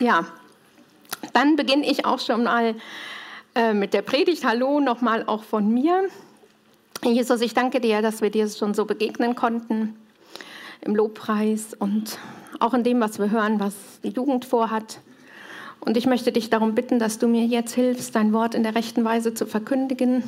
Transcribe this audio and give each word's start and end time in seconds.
Ja, 0.00 0.24
dann 1.34 1.56
beginne 1.56 1.86
ich 1.86 2.06
auch 2.06 2.20
schon 2.20 2.44
mal 2.44 2.74
äh, 3.54 3.74
mit 3.74 3.92
der 3.92 4.00
Predigt. 4.00 4.46
Hallo 4.46 4.80
nochmal 4.80 5.24
auch 5.26 5.44
von 5.44 5.68
mir. 5.74 6.08
Jesus, 7.04 7.42
ich 7.42 7.52
danke 7.52 7.82
dir, 7.82 8.00
dass 8.00 8.22
wir 8.22 8.30
dir 8.30 8.48
schon 8.48 8.72
so 8.72 8.86
begegnen 8.86 9.34
konnten 9.34 9.94
im 10.80 10.96
Lobpreis 10.96 11.74
und 11.78 12.18
auch 12.60 12.72
in 12.72 12.82
dem, 12.82 12.98
was 12.98 13.18
wir 13.18 13.30
hören, 13.30 13.60
was 13.60 13.74
die 14.02 14.08
Jugend 14.08 14.46
vorhat. 14.46 15.00
Und 15.80 15.98
ich 15.98 16.06
möchte 16.06 16.32
dich 16.32 16.48
darum 16.48 16.74
bitten, 16.74 16.98
dass 16.98 17.18
du 17.18 17.28
mir 17.28 17.44
jetzt 17.44 17.74
hilfst, 17.74 18.16
dein 18.16 18.32
Wort 18.32 18.54
in 18.54 18.62
der 18.62 18.74
rechten 18.74 19.04
Weise 19.04 19.34
zu 19.34 19.44
verkündigen. 19.44 20.24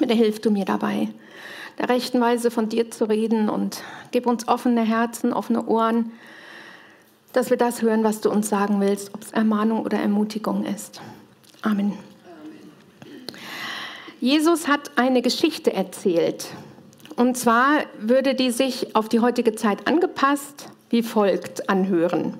Bitte 0.00 0.14
hilf 0.14 0.40
du 0.40 0.50
mir 0.50 0.64
dabei, 0.64 1.06
der 1.78 1.88
rechten 1.88 2.20
Weise 2.20 2.50
von 2.50 2.68
dir 2.68 2.90
zu 2.90 3.04
reden 3.04 3.48
und 3.48 3.84
gib 4.10 4.26
uns 4.26 4.48
offene 4.48 4.82
Herzen, 4.82 5.32
offene 5.32 5.64
Ohren, 5.66 6.10
dass 7.32 7.50
wir 7.50 7.56
das 7.56 7.82
hören, 7.82 8.04
was 8.04 8.20
du 8.20 8.30
uns 8.30 8.48
sagen 8.48 8.80
willst, 8.80 9.14
ob 9.14 9.22
es 9.22 9.32
Ermahnung 9.32 9.84
oder 9.84 9.98
Ermutigung 9.98 10.64
ist. 10.64 11.00
Amen. 11.62 11.92
Jesus 14.20 14.66
hat 14.66 14.92
eine 14.96 15.22
Geschichte 15.22 15.72
erzählt. 15.72 16.46
Und 17.16 17.36
zwar 17.36 17.80
würde 17.98 18.34
die 18.34 18.50
sich 18.50 18.94
auf 18.94 19.08
die 19.08 19.20
heutige 19.20 19.54
Zeit 19.54 19.86
angepasst 19.86 20.68
wie 20.90 21.02
folgt 21.02 21.68
anhören. 21.68 22.34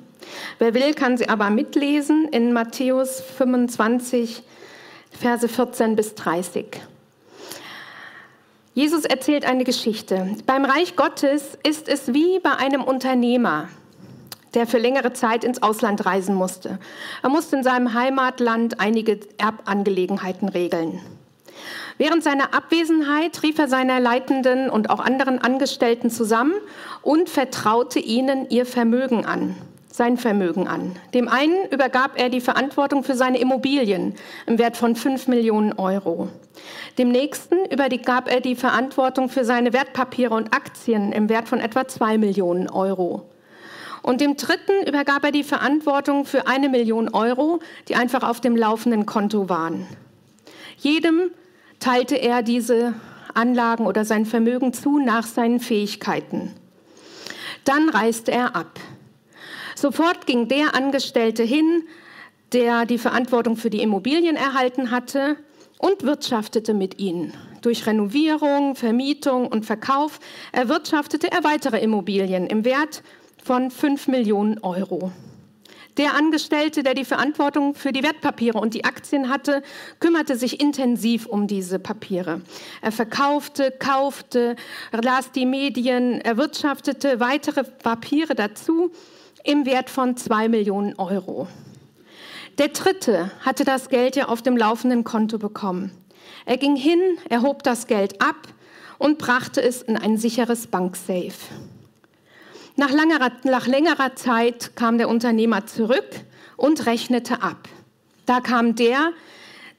Wer 0.59 0.75
will, 0.75 0.95
kann 0.95 1.17
sie 1.17 1.29
aber 1.29 1.51
mitlesen 1.51 2.29
in 2.29 2.53
Matthäus 2.53 3.21
25, 3.21 4.43
Verse 5.11 5.49
14 5.49 5.97
bis 5.97 6.15
30. 6.15 6.67
Jesus 8.75 9.05
erzählt 9.05 9.47
eine 9.47 9.65
Geschichte. 9.65 10.37
Beim 10.45 10.65
Reich 10.65 10.97
Gottes 10.97 11.57
ist 11.67 11.89
es 11.89 12.13
wie 12.13 12.39
bei 12.41 12.55
einem 12.57 12.83
Unternehmer, 12.83 13.69
der 14.57 14.67
für 14.67 14.79
längere 14.79 15.13
Zeit 15.13 15.45
ins 15.45 15.63
Ausland 15.63 16.05
reisen 16.07 16.35
musste. 16.35 16.79
Er 17.23 17.29
musste 17.29 17.57
in 17.57 17.63
seinem 17.63 17.95
Heimatland 17.95 18.81
einige 18.81 19.21
Erbangelegenheiten 19.39 20.49
regeln. 20.49 21.01
Während 21.99 22.25
seiner 22.25 22.55
Abwesenheit 22.55 23.43
rief 23.43 23.59
er 23.59 23.69
seine 23.69 24.01
Leitenden 24.01 24.69
und 24.69 24.91
auch 24.91 25.01
anderen 25.01 25.39
Angestellten 25.39 26.11
zusammen 26.11 26.55
und 27.03 27.29
vertraute 27.29 27.99
ihnen 27.99 28.49
ihr 28.51 28.67
Vermögen 28.67 29.25
an, 29.25 29.57
sein 29.91 30.17
Vermögen 30.17 30.69
an. 30.69 30.97
Dem 31.15 31.29
einen 31.29 31.69
übergab 31.71 32.13
er 32.21 32.29
die 32.29 32.41
Verantwortung 32.43 33.05
für 33.05 33.15
seine 33.15 33.39
Immobilien 33.39 34.15
im 34.47 34.59
Wert 34.59 34.77
von 34.77 34.97
5 34.97 35.29
Millionen 35.29 35.75
Euro. 35.75 36.29
Dem 36.99 37.09
nächsten 37.09 37.65
übergab 37.67 38.31
er 38.31 38.41
die 38.41 38.57
Verantwortung 38.57 39.29
für 39.29 39.45
seine 39.45 39.73
Wertpapiere 39.73 40.35
und 40.35 40.55
Aktien 40.55 41.13
im 41.13 41.29
Wert 41.29 41.49
von 41.49 41.61
etwa 41.61 41.87
2 41.87 42.19
Millionen 42.19 42.71
Euro. 42.71 43.31
Und 44.07 44.21
dem 44.21 44.37
dritten 44.37 44.87
übergab 44.87 45.25
er 45.25 45.33
die 45.33 45.43
Verantwortung 45.43 46.27
für 46.27 46.47
eine 46.47 46.69
Million 46.69 47.13
Euro, 47.13 47.59
die 47.89 47.97
einfach 47.97 48.23
auf 48.23 48.41
dem 48.41 48.55
laufenden 48.55 49.05
Konto 49.05 49.49
waren. 49.49 49.85
Jedem 50.77 51.33
teilte 51.81 52.15
er 52.15 52.45
diese 52.45 52.95
Anlagen 53.35 53.85
oder 53.85 54.05
sein 54.05 54.25
Vermögen 54.25 54.73
zu 54.73 55.01
nach 55.01 55.27
seinen 55.27 55.59
Fähigkeiten. 55.59 56.53
Dann 57.65 57.89
reiste 57.89 58.31
er 58.31 58.55
ab. 58.55 58.79
Sofort 59.75 60.25
ging 60.25 60.47
der 60.47 60.77
Angestellte 60.77 61.43
hin, 61.43 61.83
der 62.53 62.87
die 62.87 62.99
Verantwortung 62.99 63.57
für 63.57 63.71
die 63.71 63.83
Immobilien 63.83 64.37
erhalten 64.37 64.93
hatte 64.93 65.37
und 65.79 66.05
wirtschaftete 66.05 66.75
mit 66.75 67.01
ihnen. 67.01 67.35
Durch 67.61 67.89
Renovierung, 67.89 68.77
Vermietung 68.77 69.49
und 69.49 69.67
Verkauf 69.67 70.21
erwirtschaftete 70.53 71.33
er 71.33 71.43
weitere 71.43 71.81
Immobilien 71.81 72.47
im 72.47 72.65
Wert 72.65 73.03
von 73.47 73.71
5 73.71 74.09
Millionen 74.09 74.59
Euro. 74.59 75.13
Der 75.99 76.15
Angestellte, 76.15 76.83
der 76.83 76.95
die 76.95 77.05
Verantwortung 77.05 77.77
für 77.77 77.93
die 77.93 78.03
Wertpapiere 78.03 78.59
und 78.59 78.75
die 78.75 78.85
Aktien 78.85 79.29
hatte, 79.29 79.63
kümmerte 80.01 80.37
sich 80.37 80.61
intensiv 80.61 81.27
um 81.27 81.47
diese 81.47 81.79
Papiere. 81.79 82.41
Er 82.83 82.91
verkaufte, 82.91 83.71
kaufte, 83.71 84.57
las 84.91 85.31
die 85.31 85.47
Medien, 85.47 86.21
erwirtschaftete 86.21 87.21
weitere 87.21 87.63
Papiere 87.63 88.35
dazu 88.35 88.91
im 89.45 89.65
Wert 89.65 89.91
von 89.91 90.17
2 90.17 90.49
Millionen 90.49 90.97
Euro. 90.99 91.47
Der 92.59 92.69
Dritte 92.69 93.31
hatte 93.43 93.65
das 93.65 93.89
Geld 93.91 94.17
ja 94.17 94.27
auf 94.27 94.43
dem 94.43 94.57
laufenden 94.57 95.05
Konto 95.05 95.39
bekommen. 95.39 95.93
Er 96.47 96.57
ging 96.57 96.75
hin, 96.75 97.01
erhob 97.31 97.63
das 97.63 97.87
Geld 97.87 98.21
ab 98.21 98.49
und 98.99 99.19
brachte 99.19 99.63
es 99.63 99.83
in 99.83 99.97
ein 99.97 100.19
sicheres 100.19 100.67
Banksafe. 100.67 101.55
Nach 102.77 102.91
längerer, 102.91 103.33
nach 103.45 103.67
längerer 103.67 104.15
Zeit 104.17 104.77
kam 104.77 104.99
der 104.99 105.09
Unternehmer 105.09 105.67
zurück 105.67 106.09
und 106.57 106.85
rechnete 106.85 107.43
ab. 107.43 107.69
Da 108.27 108.41
kam 108.41 108.75
der, 108.75 109.13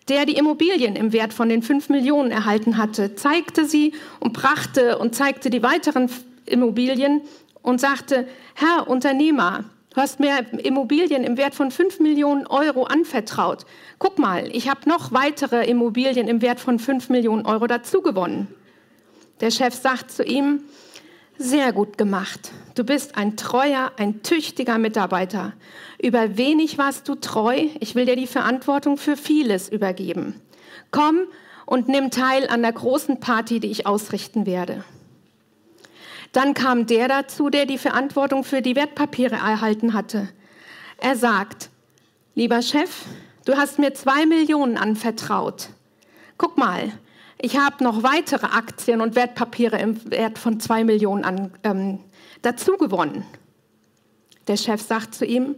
der 0.10 0.26
die 0.26 0.36
Immobilien 0.36 0.96
im 0.96 1.14
Wert 1.14 1.32
von 1.32 1.48
den 1.48 1.62
5 1.62 1.90
Millionen 1.90 2.32
erhalten 2.32 2.78
hatte, 2.78 3.14
zeigte 3.14 3.66
sie 3.66 3.94
und 4.20 4.34
brachte 4.34 4.98
und 4.98 5.14
zeigte 5.14 5.52
die 5.52 5.62
weiteren 5.62 6.10
Immobilien 6.48 7.22
und 7.62 7.80
sagte, 7.80 8.28
Herr 8.56 8.90
Unternehmer, 8.90 9.66
du 9.94 9.98
hast 9.98 10.20
mir 10.20 10.46
Immobilien 10.64 11.24
im 11.24 11.38
Wert 11.38 11.54
von 11.54 11.70
5 11.70 12.00
Millionen 12.00 12.48
Euro 12.48 12.86
anvertraut. 12.86 13.66
Guck 14.00 14.18
mal, 14.18 14.50
ich 14.52 14.70
habe 14.70 14.90
noch 14.90 15.12
weitere 15.12 15.70
Immobilien 15.70 16.28
im 16.28 16.42
Wert 16.42 16.60
von 16.60 16.80
5 16.80 17.10
Millionen 17.10 17.46
Euro 17.46 17.68
dazu 17.68 18.02
gewonnen. 18.02 18.48
Der 19.42 19.52
Chef 19.52 19.76
sagt 19.76 20.10
zu 20.10 20.24
ihm, 20.24 20.64
sehr 21.38 21.74
gut 21.74 21.98
gemacht. 21.98 22.52
Du 22.76 22.84
bist 22.84 23.18
ein 23.18 23.38
treuer, 23.38 23.92
ein 23.98 24.24
tüchtiger 24.24 24.78
Mitarbeiter. 24.78 25.54
Über 26.02 26.38
wenig 26.38 26.78
warst 26.78 27.08
du 27.08 27.16
treu. 27.16 27.68
Ich 27.80 27.96
will 27.96 28.06
dir 28.06 28.16
die 28.16 28.28
Verantwortung 28.28 28.98
für 28.98 29.18
vieles 29.18 29.70
übergeben. 29.70 30.40
Komm 30.92 31.28
und 31.66 31.88
nimm 31.88 32.12
teil 32.12 32.48
an 32.48 32.62
der 32.62 32.74
großen 32.74 33.20
Party, 33.20 33.60
die 33.60 33.72
ich 33.72 33.86
ausrichten 33.86 34.46
werde. 34.46 34.84
Dann 36.32 36.54
kam 36.54 36.86
der 36.86 37.08
dazu, 37.08 37.50
der 37.50 37.66
die 37.66 37.78
Verantwortung 37.78 38.44
für 38.44 38.62
die 38.62 38.76
Wertpapiere 38.76 39.36
erhalten 39.36 39.94
hatte. 39.94 40.30
Er 40.98 41.16
sagt, 41.16 41.70
lieber 42.36 42.62
Chef, 42.62 43.06
du 43.46 43.56
hast 43.56 43.80
mir 43.80 43.94
zwei 43.94 44.26
Millionen 44.26 44.78
anvertraut. 44.78 45.70
Guck 46.38 46.58
mal, 46.58 46.92
ich 47.40 47.58
habe 47.58 47.84
noch 47.84 48.04
weitere 48.04 48.48
Aktien 48.48 49.02
und 49.02 49.16
Wertpapiere 49.16 49.80
im 49.80 50.12
Wert 50.12 50.40
von 50.40 50.60
zwei 50.60 50.84
Millionen 50.84 51.24
an, 51.24 51.52
ähm, 51.64 52.00
dazu 52.42 52.78
gewonnen. 52.78 53.26
Der 54.48 54.58
Chef 54.58 54.82
sagt 54.82 55.14
zu 55.14 55.26
ihm, 55.26 55.56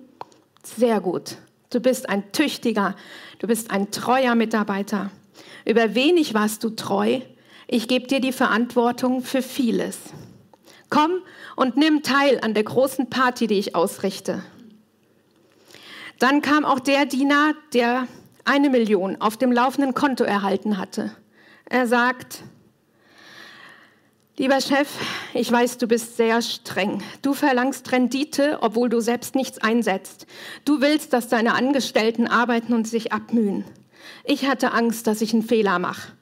sehr 0.63 0.99
gut, 0.99 1.37
du 1.69 1.79
bist 1.79 2.09
ein 2.09 2.31
tüchtiger, 2.31 2.95
du 3.39 3.47
bist 3.47 3.71
ein 3.71 3.91
treuer 3.91 4.35
Mitarbeiter. 4.35 5.11
Über 5.65 5.95
wenig 5.95 6.33
warst 6.33 6.63
du 6.63 6.71
treu, 6.71 7.21
ich 7.67 7.87
gebe 7.87 8.07
dir 8.07 8.19
die 8.19 8.31
Verantwortung 8.31 9.21
für 9.21 9.41
vieles. 9.41 9.97
Komm 10.89 11.21
und 11.55 11.77
nimm 11.77 12.01
teil 12.01 12.39
an 12.41 12.53
der 12.53 12.63
großen 12.63 13.09
Party, 13.09 13.47
die 13.47 13.59
ich 13.59 13.75
ausrichte. 13.75 14.43
Dann 16.17 16.41
kam 16.41 16.65
auch 16.65 16.79
der 16.79 17.05
Diener, 17.05 17.53
der 17.73 18.07
eine 18.43 18.69
Million 18.69 19.21
auf 19.21 19.37
dem 19.37 19.51
laufenden 19.51 19.93
Konto 19.93 20.23
erhalten 20.23 20.77
hatte. 20.77 21.11
Er 21.71 21.85
sagt, 21.85 22.41
lieber 24.37 24.59
Chef, 24.59 24.89
ich 25.35 25.51
weiß, 25.51 25.77
du 25.77 25.87
bist 25.87 26.17
sehr 26.17 26.41
streng. 26.41 27.03
Du 27.21 27.35
verlangst 27.35 27.91
Rendite, 27.91 28.57
obwohl 28.61 28.89
du 28.89 29.01
selbst 29.01 29.35
nichts 29.35 29.59
einsetzt. 29.59 30.25
Du 30.65 30.81
willst, 30.81 31.13
dass 31.13 31.27
deine 31.27 31.53
Angestellten 31.53 32.27
arbeiten 32.27 32.73
und 32.73 32.87
sich 32.87 33.13
abmühen. 33.13 33.65
Ich 34.23 34.47
hatte 34.47 34.71
Angst, 34.71 35.05
dass 35.05 35.21
ich 35.21 35.31
einen 35.31 35.43
Fehler 35.43 35.77
mache, 35.77 36.13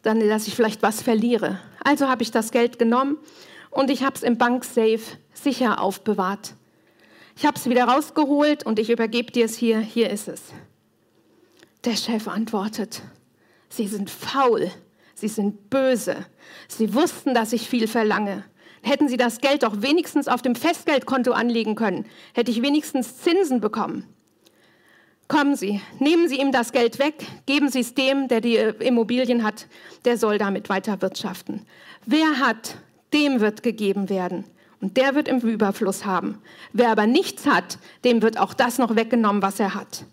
dann, 0.00 0.26
dass 0.26 0.46
ich 0.46 0.54
vielleicht 0.54 0.82
was 0.82 1.02
verliere. 1.02 1.60
Also 1.84 2.08
habe 2.08 2.22
ich 2.22 2.30
das 2.30 2.50
Geld 2.50 2.78
genommen 2.78 3.18
und 3.68 3.90
ich 3.90 4.02
habe 4.02 4.16
es 4.16 4.22
im 4.22 4.38
Banksafe 4.38 5.18
sicher 5.34 5.82
aufbewahrt. 5.82 6.54
Ich 7.36 7.44
habe 7.44 7.58
es 7.58 7.68
wieder 7.68 7.84
rausgeholt 7.84 8.64
und 8.64 8.78
ich 8.78 8.88
übergebe 8.88 9.32
dir 9.32 9.44
es 9.44 9.56
hier. 9.56 9.80
Hier 9.80 10.08
ist 10.08 10.28
es. 10.28 10.40
Der 11.84 11.96
Chef 11.96 12.26
antwortet, 12.26 13.02
Sie 13.74 13.86
sind 13.88 14.10
faul, 14.10 14.70
sie 15.14 15.28
sind 15.28 15.70
böse. 15.70 16.26
Sie 16.68 16.92
wussten, 16.92 17.32
dass 17.32 17.54
ich 17.54 17.70
viel 17.70 17.88
verlange. 17.88 18.44
Hätten 18.82 19.08
sie 19.08 19.16
das 19.16 19.40
Geld 19.40 19.62
doch 19.62 19.80
wenigstens 19.80 20.28
auf 20.28 20.42
dem 20.42 20.54
Festgeldkonto 20.54 21.32
anlegen 21.32 21.74
können, 21.74 22.04
hätte 22.34 22.50
ich 22.50 22.60
wenigstens 22.60 23.18
Zinsen 23.18 23.62
bekommen. 23.62 24.06
Kommen 25.26 25.56
Sie, 25.56 25.80
nehmen 25.98 26.28
Sie 26.28 26.38
ihm 26.38 26.52
das 26.52 26.72
Geld 26.72 26.98
weg, 26.98 27.24
geben 27.46 27.70
Sie 27.70 27.80
es 27.80 27.94
dem, 27.94 28.28
der 28.28 28.42
die 28.42 28.56
äh, 28.56 28.74
Immobilien 28.86 29.42
hat, 29.42 29.66
der 30.04 30.18
soll 30.18 30.36
damit 30.36 30.68
weiter 30.68 31.00
wirtschaften. 31.00 31.64
Wer 32.04 32.40
hat, 32.40 32.76
dem 33.14 33.40
wird 33.40 33.62
gegeben 33.62 34.10
werden. 34.10 34.44
Und 34.82 34.98
der 34.98 35.14
wird 35.14 35.28
im 35.28 35.38
Überfluss 35.38 36.04
haben. 36.04 36.42
Wer 36.74 36.90
aber 36.90 37.06
nichts 37.06 37.46
hat, 37.46 37.78
dem 38.04 38.20
wird 38.20 38.36
auch 38.36 38.52
das 38.52 38.76
noch 38.76 38.96
weggenommen, 38.96 39.40
was 39.40 39.60
er 39.60 39.74
hat. 39.74 40.04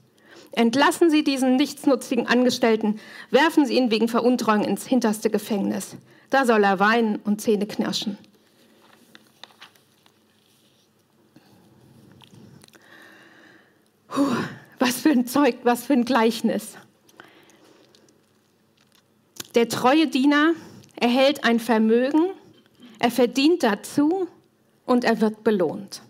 Entlassen 0.51 1.09
Sie 1.09 1.23
diesen 1.23 1.55
nichtsnutzigen 1.55 2.27
Angestellten, 2.27 2.99
werfen 3.29 3.65
Sie 3.65 3.77
ihn 3.77 3.91
wegen 3.91 4.07
Veruntreuung 4.07 4.63
ins 4.63 4.85
hinterste 4.85 5.29
Gefängnis. 5.29 5.95
Da 6.29 6.45
soll 6.45 6.63
er 6.63 6.79
weinen 6.79 7.17
und 7.17 7.41
Zähne 7.41 7.67
knirschen. 7.67 8.17
zeugt 15.29 15.65
was 15.65 15.85
für 15.85 15.93
ein 15.93 16.05
Gleichnis. 16.05 16.75
Der 19.55 19.69
treue 19.69 20.07
Diener 20.07 20.53
erhält 20.95 21.43
ein 21.43 21.59
Vermögen, 21.59 22.31
er 22.99 23.11
verdient 23.11 23.63
dazu 23.63 24.27
und 24.85 25.03
er 25.03 25.21
wird 25.21 25.43
belohnt. 25.43 26.01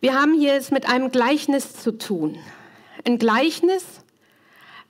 Wir 0.00 0.14
haben 0.14 0.38
hier 0.38 0.54
es 0.54 0.70
mit 0.70 0.88
einem 0.88 1.10
Gleichnis 1.10 1.74
zu 1.74 1.90
tun. 1.98 2.38
Ein 3.04 3.18
Gleichnis 3.18 3.84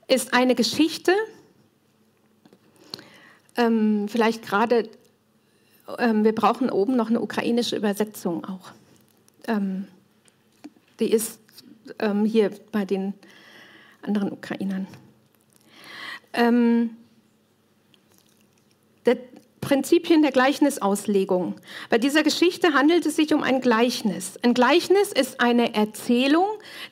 ist 0.06 0.34
eine 0.34 0.54
Geschichte, 0.54 1.12
ähm, 3.56 4.06
vielleicht 4.08 4.42
gerade, 4.42 4.88
ähm, 5.98 6.24
wir 6.24 6.34
brauchen 6.34 6.70
oben 6.70 6.94
noch 6.94 7.08
eine 7.08 7.20
ukrainische 7.20 7.76
Übersetzung 7.76 8.44
auch. 8.44 8.72
Ähm, 9.46 9.88
die 11.00 11.10
ist 11.10 11.40
ähm, 11.98 12.24
hier 12.24 12.50
bei 12.70 12.84
den 12.84 13.14
anderen 14.02 14.30
Ukrainern. 14.30 14.86
Ähm, 16.34 16.96
der, 19.06 19.16
Prinzipien 19.60 20.22
der 20.22 20.32
Gleichnisauslegung. 20.32 21.56
Bei 21.90 21.98
dieser 21.98 22.22
Geschichte 22.22 22.74
handelt 22.74 23.06
es 23.06 23.16
sich 23.16 23.34
um 23.34 23.42
ein 23.42 23.60
Gleichnis. 23.60 24.38
Ein 24.42 24.54
Gleichnis 24.54 25.12
ist 25.12 25.40
eine 25.40 25.74
Erzählung, 25.74 26.46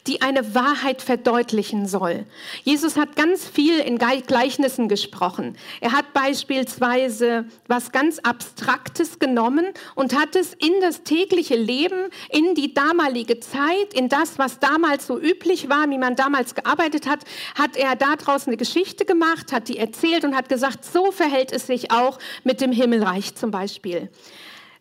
die 0.07 0.23
eine 0.23 0.55
Wahrheit 0.55 1.03
verdeutlichen 1.03 1.87
soll. 1.87 2.25
Jesus 2.65 2.97
hat 2.97 3.17
ganz 3.17 3.47
viel 3.47 3.79
in 3.79 3.99
Gleichnissen 3.99 4.89
gesprochen. 4.89 5.57
Er 5.81 5.93
hat 5.93 6.13
beispielsweise 6.13 7.45
was 7.69 7.93
ganz 7.93 8.19
Abstraktes 8.19 9.19
genommen 9.19 9.67
und 9.95 10.19
hat 10.19 10.37
es 10.37 10.55
in 10.55 10.81
das 10.81 11.03
tägliche 11.03 11.57
Leben, 11.57 12.11
in 12.31 12.55
die 12.55 12.75
damalige 12.75 13.41
Zeit, 13.41 13.95
in 13.95 14.09
das, 14.09 14.39
was 14.39 14.59
damals 14.59 15.07
so 15.07 15.19
üblich 15.19 15.69
war, 15.69 15.89
wie 15.91 15.99
man 15.99 16.17
damals 16.17 16.55
gearbeitet 16.55 17.07
hat, 17.07 17.21
hat 17.55 17.77
er 17.77 17.97
daraus 17.97 18.47
eine 18.47 18.57
Geschichte 18.57 19.05
gemacht, 19.05 19.53
hat 19.53 19.69
die 19.69 19.79
erzählt 19.79 20.25
und 20.25 20.37
hat 20.37 20.49
gesagt, 20.49 20.85
so 20.85 21.13
verhält 21.13 21.53
es 21.53 21.67
sich 21.67 21.91
auch 21.91 22.19
mit 22.45 22.56
mit 22.57 22.63
dem 22.63 22.73
Himmelreich 22.73 23.35
zum 23.35 23.51
Beispiel. 23.51 24.09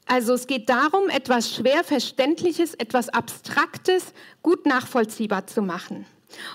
Also 0.05 0.33
es 0.33 0.47
geht 0.47 0.69
darum, 0.69 1.09
etwas 1.09 1.53
schwer 1.53 1.83
Verständliches, 1.83 2.73
etwas 2.73 3.09
Abstraktes 3.09 4.13
gut 4.41 4.65
nachvollziehbar 4.65 5.45
zu 5.47 5.61
machen. 5.61 6.05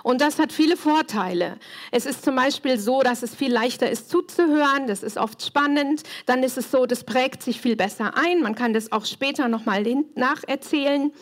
Und 0.03 0.21
das 0.21 0.39
hat 0.39 0.53
viele 0.53 0.77
Vorteile. 0.77 1.59
Es 1.91 2.07
ist 2.07 2.25
zum 2.25 2.37
Beispiel 2.37 2.79
so, 2.79 3.03
dass 3.03 3.23
es 3.23 3.35
viel 3.35 3.53
leichter 3.53 3.91
ist 3.91 4.11
zuzuhören, 4.11 4.87
das 4.87 5.03
ist 5.03 5.17
oft 5.17 5.43
spannend. 5.43 6.03
Dann 6.27 6.43
ist 6.43 6.59
es 6.59 6.71
so, 6.71 6.87
das 6.87 7.05
prägt 7.05 7.43
sich 7.43 7.61
viel 7.61 7.77
besser 7.77 8.17
ein. 8.17 8.43
Man 8.43 8.55
kann 8.55 8.73
das 8.73 8.93
auch 8.93 9.05
später 9.05 9.49
nochmal 9.49 9.81
nacherzählen. 10.15 11.13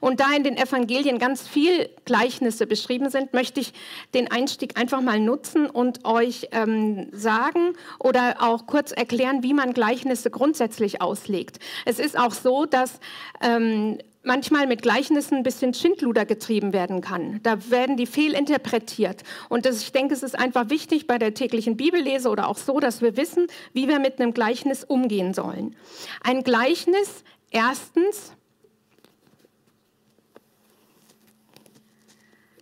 Und 0.00 0.20
da 0.20 0.32
in 0.34 0.44
den 0.44 0.56
Evangelien 0.56 1.18
ganz 1.18 1.46
viel 1.46 1.88
Gleichnisse 2.04 2.66
beschrieben 2.66 3.10
sind, 3.10 3.32
möchte 3.34 3.60
ich 3.60 3.72
den 4.14 4.30
Einstieg 4.30 4.78
einfach 4.78 5.00
mal 5.00 5.20
nutzen 5.20 5.66
und 5.68 6.04
euch 6.04 6.48
ähm, 6.52 7.08
sagen 7.12 7.74
oder 7.98 8.36
auch 8.40 8.66
kurz 8.66 8.92
erklären, 8.92 9.42
wie 9.42 9.54
man 9.54 9.72
Gleichnisse 9.72 10.30
grundsätzlich 10.30 11.02
auslegt. 11.02 11.58
Es 11.84 11.98
ist 11.98 12.18
auch 12.18 12.32
so, 12.32 12.64
dass 12.64 13.00
ähm, 13.40 13.98
manchmal 14.28 14.66
mit 14.66 14.82
Gleichnissen 14.82 15.38
ein 15.38 15.42
bisschen 15.42 15.72
Schindluder 15.74 16.26
getrieben 16.26 16.72
werden 16.72 17.00
kann. 17.00 17.40
Da 17.42 17.70
werden 17.70 17.96
die 17.96 18.06
fehlinterpretiert. 18.06 19.24
Und 19.48 19.64
das, 19.64 19.82
ich 19.82 19.90
denke, 19.90 20.14
es 20.14 20.22
ist 20.22 20.38
einfach 20.38 20.70
wichtig 20.70 21.06
bei 21.06 21.18
der 21.18 21.34
täglichen 21.34 21.76
Bibellese 21.76 22.28
oder 22.28 22.46
auch 22.46 22.58
so, 22.58 22.78
dass 22.78 23.00
wir 23.00 23.16
wissen, 23.16 23.48
wie 23.72 23.88
wir 23.88 23.98
mit 23.98 24.20
einem 24.20 24.34
Gleichnis 24.34 24.84
umgehen 24.84 25.32
sollen. 25.32 25.74
Ein 26.22 26.44
Gleichnis 26.44 27.24
erstens 27.50 28.32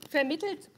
vermittelt, 0.08 0.70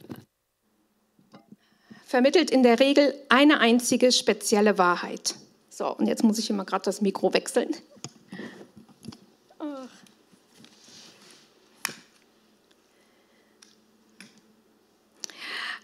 vermittelt 2.07 2.51
in 2.51 2.63
der 2.63 2.81
Regel 2.81 3.15
eine 3.29 3.61
einzige 3.61 4.11
spezielle 4.11 4.79
Wahrheit. 4.79 5.35
So, 5.69 5.95
und 5.95 6.07
jetzt 6.07 6.25
muss 6.25 6.39
ich 6.39 6.49
immer 6.49 6.65
gerade 6.65 6.85
das 6.87 7.03
Mikro 7.03 7.35
wechseln. 7.35 7.77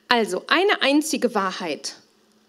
Also, 0.08 0.42
eine 0.46 0.82
einzige 0.82 1.34
Wahrheit 1.34 1.96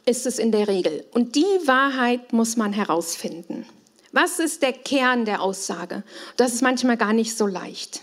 ist 0.05 0.25
es 0.25 0.39
in 0.39 0.51
der 0.51 0.67
Regel. 0.67 1.05
Und 1.11 1.35
die 1.35 1.41
Wahrheit 1.65 2.33
muss 2.33 2.57
man 2.57 2.73
herausfinden. 2.73 3.65
Was 4.11 4.39
ist 4.39 4.61
der 4.61 4.73
Kern 4.73 5.25
der 5.25 5.41
Aussage? 5.41 6.03
Das 6.37 6.53
ist 6.53 6.61
manchmal 6.61 6.97
gar 6.97 7.13
nicht 7.13 7.35
so 7.35 7.47
leicht 7.47 8.01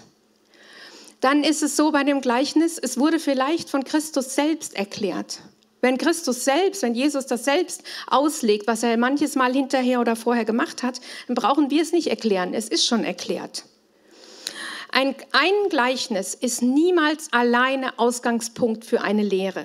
dann 1.23 1.45
ist 1.45 1.63
es 1.63 1.77
so 1.77 1.93
bei 1.93 2.03
dem 2.03 2.21
Gleichnis, 2.21 2.79
es 2.79 2.99
wurde 2.99 3.21
vielleicht 3.21 3.71
von 3.71 3.85
Christus 3.85 4.35
selbst 4.35 4.75
erklärt. 4.75 5.39
Wenn 5.81 5.97
Christus 5.97 6.45
selbst, 6.45 6.83
wenn 6.83 6.95
Jesus 6.95 7.27
das 7.27 7.45
selbst 7.45 7.83
auslegt, 8.09 8.67
was 8.67 8.83
er 8.83 8.97
manches 8.97 9.37
Mal 9.37 9.53
hinterher 9.53 10.01
oder 10.01 10.17
vorher 10.17 10.45
gemacht 10.45 10.83
hat, 10.83 11.01
dann 11.29 11.37
brauchen 11.37 11.71
wir 11.71 11.81
es 11.81 11.93
nicht 11.93 12.09
erklären. 12.09 12.55
Es 12.55 12.69
ist 12.69 12.87
schon 12.87 13.05
erklärt. 13.05 13.65
Ein, 14.93 15.15
ein 15.33 15.69
Gleichnis 15.71 16.35
ist 16.35 16.63
niemals 16.63 17.33
alleine 17.33 17.99
Ausgangspunkt 17.99 18.85
für 18.85 19.01
eine 19.01 19.23
Lehre. 19.23 19.65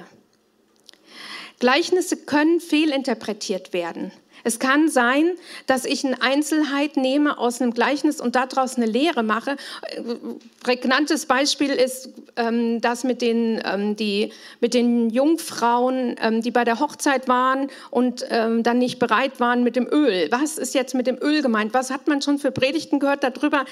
Gleichnisse 1.59 2.15
können 2.15 2.61
fehlinterpretiert 2.61 3.73
werden. 3.73 4.11
Es 4.43 4.59
kann 4.59 4.87
sein, 4.87 5.31
dass 5.65 5.83
ich 5.83 6.05
eine 6.05 6.21
Einzelheit 6.21 6.95
nehme 6.95 7.37
aus 7.37 7.61
einem 7.61 7.73
Gleichnis 7.73 8.21
und 8.21 8.35
daraus 8.35 8.77
eine 8.77 8.85
Lehre 8.85 9.21
mache. 9.21 9.57
Prägnantes 10.63 11.25
Beispiel 11.25 11.71
ist 11.71 12.11
ähm, 12.37 12.79
das 12.79 13.03
mit 13.03 13.21
den, 13.21 13.61
ähm, 13.65 13.97
die, 13.97 14.31
mit 14.61 14.73
den 14.73 15.09
Jungfrauen, 15.09 16.15
ähm, 16.21 16.41
die 16.41 16.51
bei 16.51 16.63
der 16.63 16.79
Hochzeit 16.79 17.27
waren 17.27 17.69
und 17.91 18.25
ähm, 18.29 18.63
dann 18.63 18.77
nicht 18.77 18.99
bereit 18.99 19.41
waren 19.41 19.65
mit 19.65 19.75
dem 19.75 19.87
Öl. 19.91 20.27
Was 20.31 20.57
ist 20.57 20.73
jetzt 20.73 20.95
mit 20.95 21.07
dem 21.07 21.17
Öl 21.21 21.41
gemeint? 21.41 21.73
Was 21.73 21.91
hat 21.91 22.07
man 22.07 22.21
schon 22.21 22.39
für 22.39 22.51
Predigten 22.51 22.99
gehört 22.99 23.25
darüber? 23.25 23.65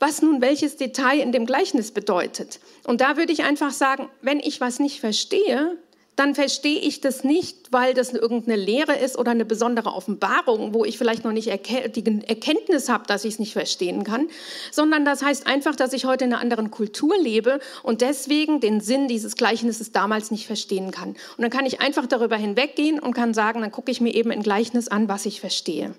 Was 0.00 0.22
nun 0.22 0.40
welches 0.40 0.76
Detail 0.76 1.20
in 1.20 1.30
dem 1.30 1.46
Gleichnis 1.46 1.92
bedeutet. 1.92 2.58
Und 2.84 3.00
da 3.00 3.16
würde 3.16 3.32
ich 3.32 3.44
einfach 3.44 3.70
sagen, 3.70 4.08
wenn 4.22 4.40
ich 4.40 4.60
was 4.60 4.80
nicht 4.80 4.98
verstehe, 4.98 5.78
dann 6.16 6.34
verstehe 6.34 6.80
ich 6.80 7.00
das 7.00 7.24
nicht, 7.24 7.68
weil 7.70 7.94
das 7.94 8.12
irgendeine 8.12 8.56
Lehre 8.56 8.94
ist 8.94 9.16
oder 9.16 9.30
eine 9.30 9.46
besondere 9.46 9.94
Offenbarung, 9.94 10.74
wo 10.74 10.84
ich 10.84 10.98
vielleicht 10.98 11.24
noch 11.24 11.32
nicht 11.32 11.46
die 11.46 12.04
Erkenntnis 12.26 12.90
habe, 12.90 13.06
dass 13.06 13.24
ich 13.24 13.34
es 13.34 13.38
nicht 13.38 13.54
verstehen 13.54 14.04
kann, 14.04 14.28
sondern 14.70 15.06
das 15.06 15.22
heißt 15.22 15.46
einfach, 15.46 15.76
dass 15.76 15.94
ich 15.94 16.04
heute 16.04 16.24
in 16.24 16.32
einer 16.34 16.42
anderen 16.42 16.70
Kultur 16.70 17.16
lebe 17.16 17.58
und 17.82 18.02
deswegen 18.02 18.60
den 18.60 18.82
Sinn 18.82 19.08
dieses 19.08 19.34
Gleichnisses 19.34 19.92
damals 19.92 20.30
nicht 20.30 20.46
verstehen 20.46 20.90
kann. 20.90 21.10
Und 21.10 21.42
dann 21.42 21.50
kann 21.50 21.64
ich 21.64 21.80
einfach 21.80 22.06
darüber 22.06 22.36
hinweggehen 22.36 22.98
und 22.98 23.14
kann 23.14 23.32
sagen, 23.32 23.62
dann 23.62 23.72
gucke 23.72 23.90
ich 23.90 24.02
mir 24.02 24.14
eben 24.14 24.30
ein 24.30 24.42
Gleichnis 24.42 24.88
an, 24.88 25.08
was 25.08 25.24
ich 25.24 25.40
verstehe. 25.40 25.94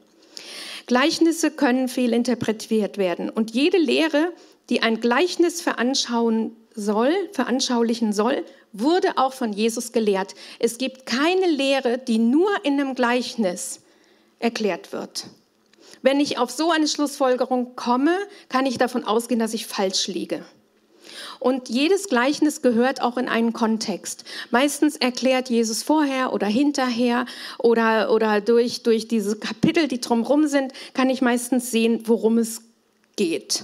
Gleichnisse 0.87 1.51
können 1.51 1.87
fehlinterpretiert 1.87 2.97
werden 2.97 3.29
und 3.29 3.51
jede 3.51 3.77
Lehre, 3.77 4.33
die 4.69 4.81
ein 4.81 4.99
Gleichnis 4.99 5.61
veranschauen 5.61 6.55
soll, 6.73 7.11
veranschaulichen 7.33 8.13
soll, 8.13 8.45
wurde 8.73 9.17
auch 9.17 9.33
von 9.33 9.53
Jesus 9.53 9.91
gelehrt. 9.91 10.33
Es 10.59 10.77
gibt 10.77 11.05
keine 11.05 11.47
Lehre, 11.47 11.97
die 11.97 12.17
nur 12.17 12.49
in 12.63 12.79
einem 12.79 12.95
Gleichnis 12.95 13.81
erklärt 14.39 14.93
wird. 14.93 15.25
Wenn 16.01 16.19
ich 16.19 16.37
auf 16.37 16.49
so 16.49 16.71
eine 16.71 16.87
Schlussfolgerung 16.87 17.75
komme, 17.75 18.17
kann 18.49 18.65
ich 18.65 18.77
davon 18.77 19.03
ausgehen, 19.03 19.39
dass 19.39 19.53
ich 19.53 19.67
falsch 19.67 20.07
liege. 20.07 20.45
Und 21.41 21.69
jedes 21.69 22.07
Gleichnis 22.07 22.61
gehört 22.61 23.01
auch 23.01 23.17
in 23.17 23.27
einen 23.27 23.51
Kontext. 23.51 24.25
Meistens 24.51 24.95
erklärt 24.95 25.49
Jesus 25.49 25.81
vorher 25.81 26.33
oder 26.33 26.45
hinterher 26.45 27.25
oder, 27.57 28.13
oder 28.13 28.41
durch, 28.41 28.83
durch 28.83 29.07
diese 29.07 29.37
Kapitel, 29.37 29.87
die 29.87 29.99
drumherum 29.99 30.45
sind, 30.45 30.71
kann 30.93 31.09
ich 31.09 31.23
meistens 31.23 31.71
sehen, 31.71 32.03
worum 32.05 32.37
es 32.37 32.61
geht. 33.15 33.63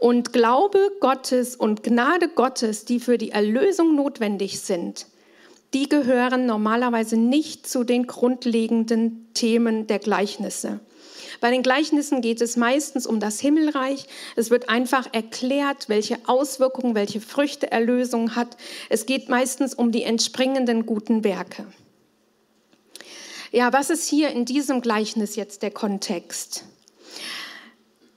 Und 0.00 0.32
Glaube 0.32 0.90
Gottes 0.98 1.54
und 1.54 1.84
Gnade 1.84 2.26
Gottes, 2.26 2.84
die 2.84 2.98
für 2.98 3.16
die 3.16 3.30
Erlösung 3.30 3.94
notwendig 3.94 4.58
sind, 4.58 5.06
die 5.72 5.88
gehören 5.88 6.46
normalerweise 6.46 7.16
nicht 7.16 7.68
zu 7.68 7.84
den 7.84 8.08
grundlegenden 8.08 9.28
Themen 9.34 9.86
der 9.86 10.00
Gleichnisse. 10.00 10.80
Bei 11.40 11.50
den 11.50 11.62
Gleichnissen 11.62 12.20
geht 12.20 12.40
es 12.40 12.56
meistens 12.56 13.06
um 13.06 13.20
das 13.20 13.40
Himmelreich. 13.40 14.06
Es 14.36 14.50
wird 14.50 14.68
einfach 14.68 15.12
erklärt, 15.12 15.88
welche 15.88 16.18
Auswirkungen, 16.26 16.94
welche 16.94 17.20
Früchte 17.20 17.70
Erlösung 17.70 18.36
hat. 18.36 18.56
Es 18.88 19.06
geht 19.06 19.28
meistens 19.28 19.74
um 19.74 19.92
die 19.92 20.02
entspringenden 20.02 20.86
guten 20.86 21.24
Werke. 21.24 21.66
Ja, 23.52 23.72
was 23.72 23.90
ist 23.90 24.08
hier 24.08 24.30
in 24.30 24.44
diesem 24.44 24.80
Gleichnis 24.80 25.36
jetzt 25.36 25.62
der 25.62 25.70
Kontext? 25.70 26.64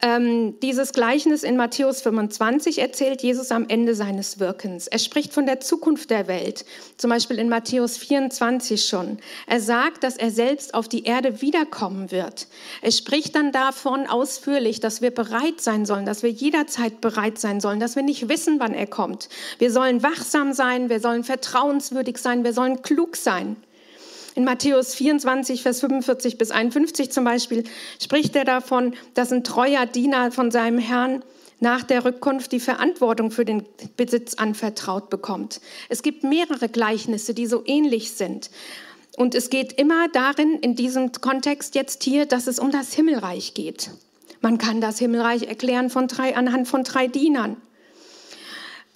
Ähm, 0.02 0.58
dieses 0.62 0.94
Gleichnis 0.94 1.44
in 1.44 1.58
Matthäus 1.58 2.02
25 2.02 2.80
erzählt 2.80 3.22
Jesus 3.22 3.52
am 3.52 3.66
Ende 3.68 3.96
seines 3.96 4.40
Wirkens. 4.40 4.88
Er 4.88 5.00
spricht 5.00 5.34
von 5.34 5.46
der 5.46 5.60
Zukunft 5.60 6.10
der 6.10 6.28
Welt, 6.28 6.64
zum 6.96 7.10
Beispiel 7.10 7.38
in 7.38 7.50
Matthäus 7.50 7.98
24 7.98 8.86
schon. 8.86 9.18
Er 9.46 9.60
sagt, 9.60 10.06
dass 10.06 10.16
er 10.16 10.32
selbst 10.32 10.74
auf 10.74 10.88
die 10.88 11.04
Erde 11.04 11.42
wiederkommen 11.42 12.12
wird. 12.12 12.48
Er 12.82 12.92
spricht 12.92 13.36
dann 13.36 13.52
davon 13.52 14.08
ausführlich, 14.08 14.80
dass 14.80 15.02
wir 15.02 15.12
bereit 15.12 15.60
sein 15.60 15.86
sollen, 15.86 16.06
dass 16.06 16.24
wir 16.24 16.32
jederzeit 16.32 17.02
bereit 17.02 17.38
sein 17.38 17.60
sollen, 17.60 17.82
dass 17.82 17.98
wir 17.98 18.04
nicht 18.04 18.30
wissen, 18.30 18.60
wann 18.62 18.74
er 18.74 18.88
kommt. 18.88 19.28
Wir 19.58 19.72
sollen 19.72 20.02
wachsam 20.02 20.54
sein, 20.54 20.90
wir 20.90 21.02
sollen 21.02 21.26
vertrauenswürdig 21.26 22.18
sein, 22.20 22.46
wir 22.46 22.54
sollen 22.54 22.82
klug 22.84 23.18
sein. 23.18 23.58
In 24.36 24.44
Matthäus 24.46 24.96
24, 24.96 25.64
Vers 25.64 25.80
45 25.80 26.38
bis 26.38 26.52
51 26.52 27.12
zum 27.12 27.24
Beispiel 27.24 27.64
spricht 28.02 28.36
er 28.36 28.46
davon, 28.46 28.94
dass 29.14 29.32
ein 29.32 29.44
treuer 29.44 29.86
Diener 29.86 30.32
von 30.32 30.52
seinem 30.52 30.80
Herrn 30.80 31.24
nach 31.60 31.84
der 31.84 32.06
Rückkunft 32.06 32.52
die 32.52 32.60
Verantwortung 32.60 33.32
für 33.32 33.44
den 33.44 33.66
Besitz 33.98 34.36
anvertraut 34.36 35.10
bekommt. 35.10 35.60
Es 35.90 36.04
gibt 36.04 36.24
mehrere 36.24 36.70
Gleichnisse, 36.70 37.34
die 37.34 37.48
so 37.48 37.64
ähnlich 37.66 38.12
sind. 38.12 38.50
Und 39.18 39.36
es 39.36 39.50
geht 39.50 39.74
immer 39.74 40.08
darin, 40.08 40.54
in 40.62 40.76
diesem 40.76 41.12
Kontext 41.12 41.76
jetzt 41.76 42.04
hier, 42.04 42.26
dass 42.26 42.48
es 42.48 42.60
um 42.60 42.72
das 42.72 42.94
Himmelreich 42.94 43.54
geht. 43.54 43.90
Man 44.42 44.58
kann 44.58 44.80
das 44.80 45.00
Himmelreich 45.00 45.44
erklären 45.44 45.90
von 45.90 46.08
drei, 46.08 46.38
anhand 46.38 46.68
von 46.68 46.86
drei 46.86 47.08
Dienern. 47.08 47.58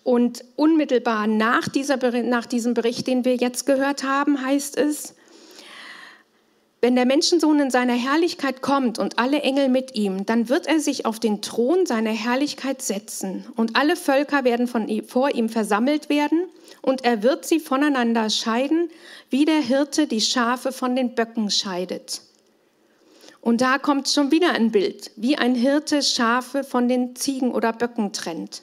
Und 0.04 0.46
unmittelbar 0.56 1.28
nach, 1.28 1.68
dieser, 1.68 1.98
nach 2.24 2.46
diesem 2.46 2.74
Bericht, 2.74 3.08
den 3.08 3.26
wir 3.26 3.36
jetzt 3.36 3.66
gehört 3.66 4.04
haben, 4.04 4.42
heißt 4.42 4.78
es, 4.78 5.16
wenn 6.84 6.96
der 6.98 7.06
Menschensohn 7.06 7.62
in 7.62 7.72
seiner 7.72 7.94
Herrlichkeit 7.94 8.62
kommt 8.62 9.00
und 9.00 9.18
alle 9.18 9.40
Engel 9.40 9.70
mit 9.70 9.96
ihm, 9.96 10.26
dann 10.26 10.50
wird 10.50 10.68
er 10.68 10.82
sich 10.82 11.06
auf 11.06 11.18
den 11.18 11.42
Thron 11.42 11.86
seiner 11.86 12.10
Herrlichkeit 12.10 12.82
setzen 12.82 13.46
und 13.56 13.78
alle 13.78 13.96
Völker 13.96 14.44
werden 14.44 14.68
von 14.68 14.90
ihm, 14.90 15.08
vor 15.08 15.34
ihm 15.34 15.48
versammelt 15.48 16.10
werden 16.10 16.44
und 16.82 17.06
er 17.06 17.24
wird 17.24 17.46
sie 17.46 17.62
voneinander 17.62 18.30
scheiden, 18.30 18.90
wie 19.30 19.46
der 19.46 19.62
Hirte 19.62 20.08
die 20.08 20.20
Schafe 20.20 20.74
von 20.74 20.94
den 20.98 21.16
Böcken 21.16 21.50
scheidet. 21.50 22.20
Und 23.40 23.62
da 23.62 23.78
kommt 23.78 24.10
schon 24.10 24.32
wieder 24.32 24.52
ein 24.52 24.72
Bild, 24.72 25.12
wie 25.16 25.38
ein 25.38 25.56
Hirte 25.56 26.04
Schafe 26.04 26.66
von 26.66 26.90
den 26.90 27.16
Ziegen 27.16 27.54
oder 27.54 27.72
Böcken 27.72 28.12
trennt. 28.12 28.62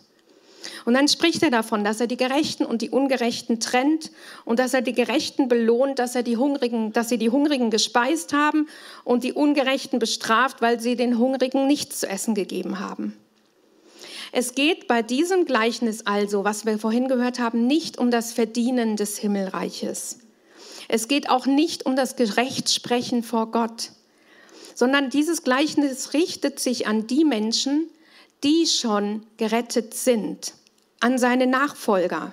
Und 0.85 0.95
dann 0.95 1.09
spricht 1.09 1.43
er 1.43 1.51
davon, 1.51 1.85
dass 1.85 2.01
er 2.01 2.07
die 2.07 2.17
Gerechten 2.17 2.65
und 2.65 2.83
die 2.83 2.91
Ungerechten 2.91 3.61
trennt 3.61 4.11
und 4.45 4.59
dass 4.59 4.75
er 4.75 4.83
die 4.83 4.93
Gerechten 4.93 5.49
belohnt, 5.49 5.99
dass 5.99 6.15
er 6.15 6.23
die 6.23 6.37
Hungrigen, 6.37 6.93
dass 6.93 7.09
sie 7.09 7.19
die 7.19 7.31
Hungrigen 7.31 7.71
gespeist 7.71 8.33
haben 8.33 8.69
und 9.05 9.25
die 9.25 9.33
Ungerechten 9.33 9.99
bestraft, 9.99 10.63
weil 10.63 10.81
sie 10.81 10.97
den 10.97 11.19
Hungrigen 11.19 11.67
nichts 11.67 12.01
zu 12.01 12.09
essen 12.09 12.35
gegeben 12.35 12.81
haben. 12.81 13.17
Es 14.33 14.55
geht 14.55 14.87
bei 14.87 15.03
diesem 15.03 15.45
Gleichnis 15.45 16.07
also, 16.07 16.45
was 16.45 16.65
wir 16.65 16.79
vorhin 16.79 17.09
gehört 17.09 17.41
haben, 17.41 17.67
nicht 17.67 17.99
um 17.99 18.11
das 18.11 18.33
Verdienen 18.33 18.97
des 18.97 19.19
Himmelreiches. 19.19 20.21
Es 20.89 21.09
geht 21.09 21.31
auch 21.31 21.47
nicht 21.47 21.85
um 21.87 21.97
das 21.97 22.17
Gerechtsprechen 22.17 23.23
vor 23.23 23.51
Gott, 23.51 23.91
sondern 24.75 25.11
dieses 25.11 25.43
Gleichnis 25.43 26.15
richtet 26.15 26.61
sich 26.61 26.87
an 26.87 27.07
die 27.07 27.25
Menschen, 27.25 27.89
die 28.45 28.67
schon 28.67 29.27
gerettet 29.37 29.95
sind, 29.95 30.55
an 31.01 31.19
seine 31.19 31.47
Nachfolger. 31.47 32.33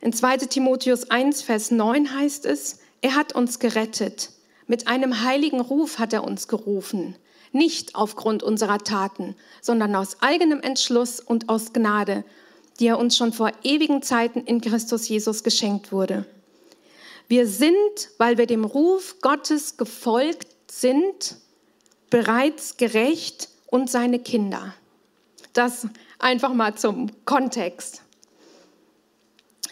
In 0.00 0.12
2 0.12 0.38
Timotheus 0.38 1.10
1, 1.10 1.42
Vers 1.42 1.70
9 1.70 2.14
heißt 2.14 2.44
es, 2.44 2.80
er 3.00 3.14
hat 3.14 3.34
uns 3.34 3.58
gerettet. 3.60 4.30
Mit 4.66 4.88
einem 4.88 5.22
heiligen 5.22 5.60
Ruf 5.60 5.98
hat 5.98 6.12
er 6.12 6.24
uns 6.24 6.48
gerufen, 6.48 7.16
nicht 7.52 7.94
aufgrund 7.94 8.42
unserer 8.42 8.78
Taten, 8.78 9.36
sondern 9.60 9.94
aus 9.94 10.20
eigenem 10.20 10.60
Entschluss 10.60 11.20
und 11.20 11.48
aus 11.48 11.72
Gnade, 11.72 12.24
die 12.80 12.86
er 12.86 12.98
uns 12.98 13.16
schon 13.16 13.32
vor 13.32 13.52
ewigen 13.62 14.02
Zeiten 14.02 14.40
in 14.40 14.60
Christus 14.60 15.08
Jesus 15.08 15.44
geschenkt 15.44 15.92
wurde. 15.92 16.26
Wir 17.28 17.46
sind, 17.46 17.76
weil 18.18 18.38
wir 18.38 18.46
dem 18.46 18.64
Ruf 18.64 19.16
Gottes 19.20 19.76
gefolgt 19.76 20.48
sind, 20.70 21.36
bereits 22.10 22.76
gerecht 22.76 23.48
und 23.66 23.90
seine 23.90 24.18
Kinder. 24.18 24.74
Das 25.52 25.86
einfach 26.22 26.54
mal 26.54 26.74
zum 26.74 27.10
Kontext. 27.24 28.02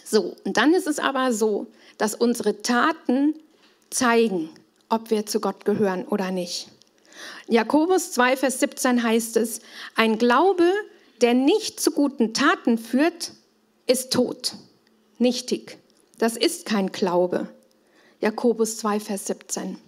So, 0.05 0.37
und 0.45 0.57
dann 0.57 0.75
ist 0.75 0.87
es 0.87 0.99
aber 0.99 1.33
so, 1.33 1.69
dass 1.97 2.15
unsere 2.15 2.63
Taten 2.63 3.35
zeigen, 3.91 4.51
ob 4.89 5.11
wir 5.11 5.27
zu 5.27 5.41
Gott 5.41 5.65
gehören 5.65 6.05
oder 6.07 6.31
nicht. 6.31 6.69
Jakobus 7.49 8.13
2, 8.13 8.37
Vers 8.37 8.61
17 8.61 9.03
heißt 9.03 9.37
es, 9.37 9.61
ein 9.95 10.19
Glaube, 10.19 10.69
der 11.21 11.35
nicht 11.35 11.81
zu 11.81 11.91
guten 11.93 12.35
Taten 12.35 12.79
führt, 12.79 13.33
ist 13.87 14.13
tot, 14.13 14.55
nichtig. 15.19 15.79
Das 16.19 16.37
ist 16.37 16.67
kein 16.67 16.91
Glaube. 16.91 17.49
Jakobus 18.21 18.79
2, 18.79 19.01
Vers 19.01 19.27
17. 19.27 19.79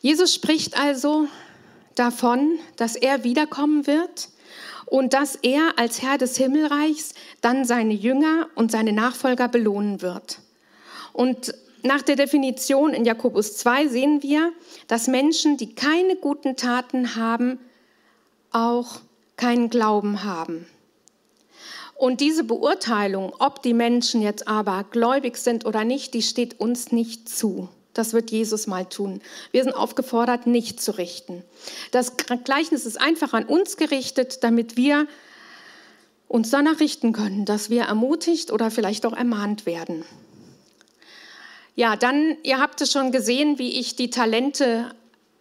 Jesus 0.00 0.34
spricht 0.34 0.78
also 0.78 1.26
davon, 1.94 2.58
dass 2.76 2.96
er 2.96 3.24
wiederkommen 3.24 3.86
wird 3.86 4.28
und 4.86 5.12
dass 5.12 5.36
er 5.36 5.78
als 5.78 6.00
Herr 6.00 6.16
des 6.16 6.36
Himmelreichs 6.36 7.14
dann 7.40 7.64
seine 7.64 7.94
Jünger 7.94 8.48
und 8.54 8.70
seine 8.70 8.92
Nachfolger 8.92 9.48
belohnen 9.48 10.00
wird. 10.00 10.38
Und 11.12 11.54
nach 11.82 12.02
der 12.02 12.16
Definition 12.16 12.94
in 12.94 13.04
Jakobus 13.04 13.56
2 13.58 13.88
sehen 13.88 14.22
wir, 14.22 14.52
dass 14.88 15.08
Menschen, 15.08 15.56
die 15.56 15.74
keine 15.74 16.16
guten 16.16 16.56
Taten 16.56 17.16
haben, 17.16 17.58
auch 18.50 19.00
keinen 19.36 19.70
Glauben 19.70 20.24
haben. 20.24 20.66
Und 21.94 22.20
diese 22.20 22.44
Beurteilung, 22.44 23.32
ob 23.38 23.62
die 23.62 23.72
Menschen 23.72 24.20
jetzt 24.20 24.48
aber 24.48 24.84
gläubig 24.90 25.36
sind 25.36 25.64
oder 25.64 25.84
nicht, 25.84 26.12
die 26.12 26.22
steht 26.22 26.60
uns 26.60 26.92
nicht 26.92 27.28
zu. 27.28 27.68
Das 27.96 28.12
wird 28.12 28.30
Jesus 28.30 28.66
mal 28.66 28.84
tun. 28.84 29.22
Wir 29.52 29.64
sind 29.64 29.74
aufgefordert, 29.74 30.46
nicht 30.46 30.80
zu 30.80 30.96
richten. 30.98 31.42
Das 31.92 32.12
Gleichnis 32.44 32.84
ist 32.84 33.00
einfach 33.00 33.32
an 33.32 33.44
uns 33.44 33.76
gerichtet, 33.76 34.44
damit 34.44 34.76
wir 34.76 35.06
uns 36.28 36.50
danach 36.50 36.80
richten 36.80 37.12
können, 37.12 37.44
dass 37.44 37.70
wir 37.70 37.84
ermutigt 37.84 38.50
oder 38.50 38.70
vielleicht 38.70 39.06
auch 39.06 39.12
ermahnt 39.12 39.64
werden. 39.64 40.04
Ja, 41.74 41.96
dann, 41.96 42.36
ihr 42.42 42.58
habt 42.58 42.80
es 42.80 42.92
schon 42.92 43.12
gesehen, 43.12 43.58
wie 43.58 43.78
ich 43.78 43.96
die 43.96 44.10
Talente, 44.10 44.94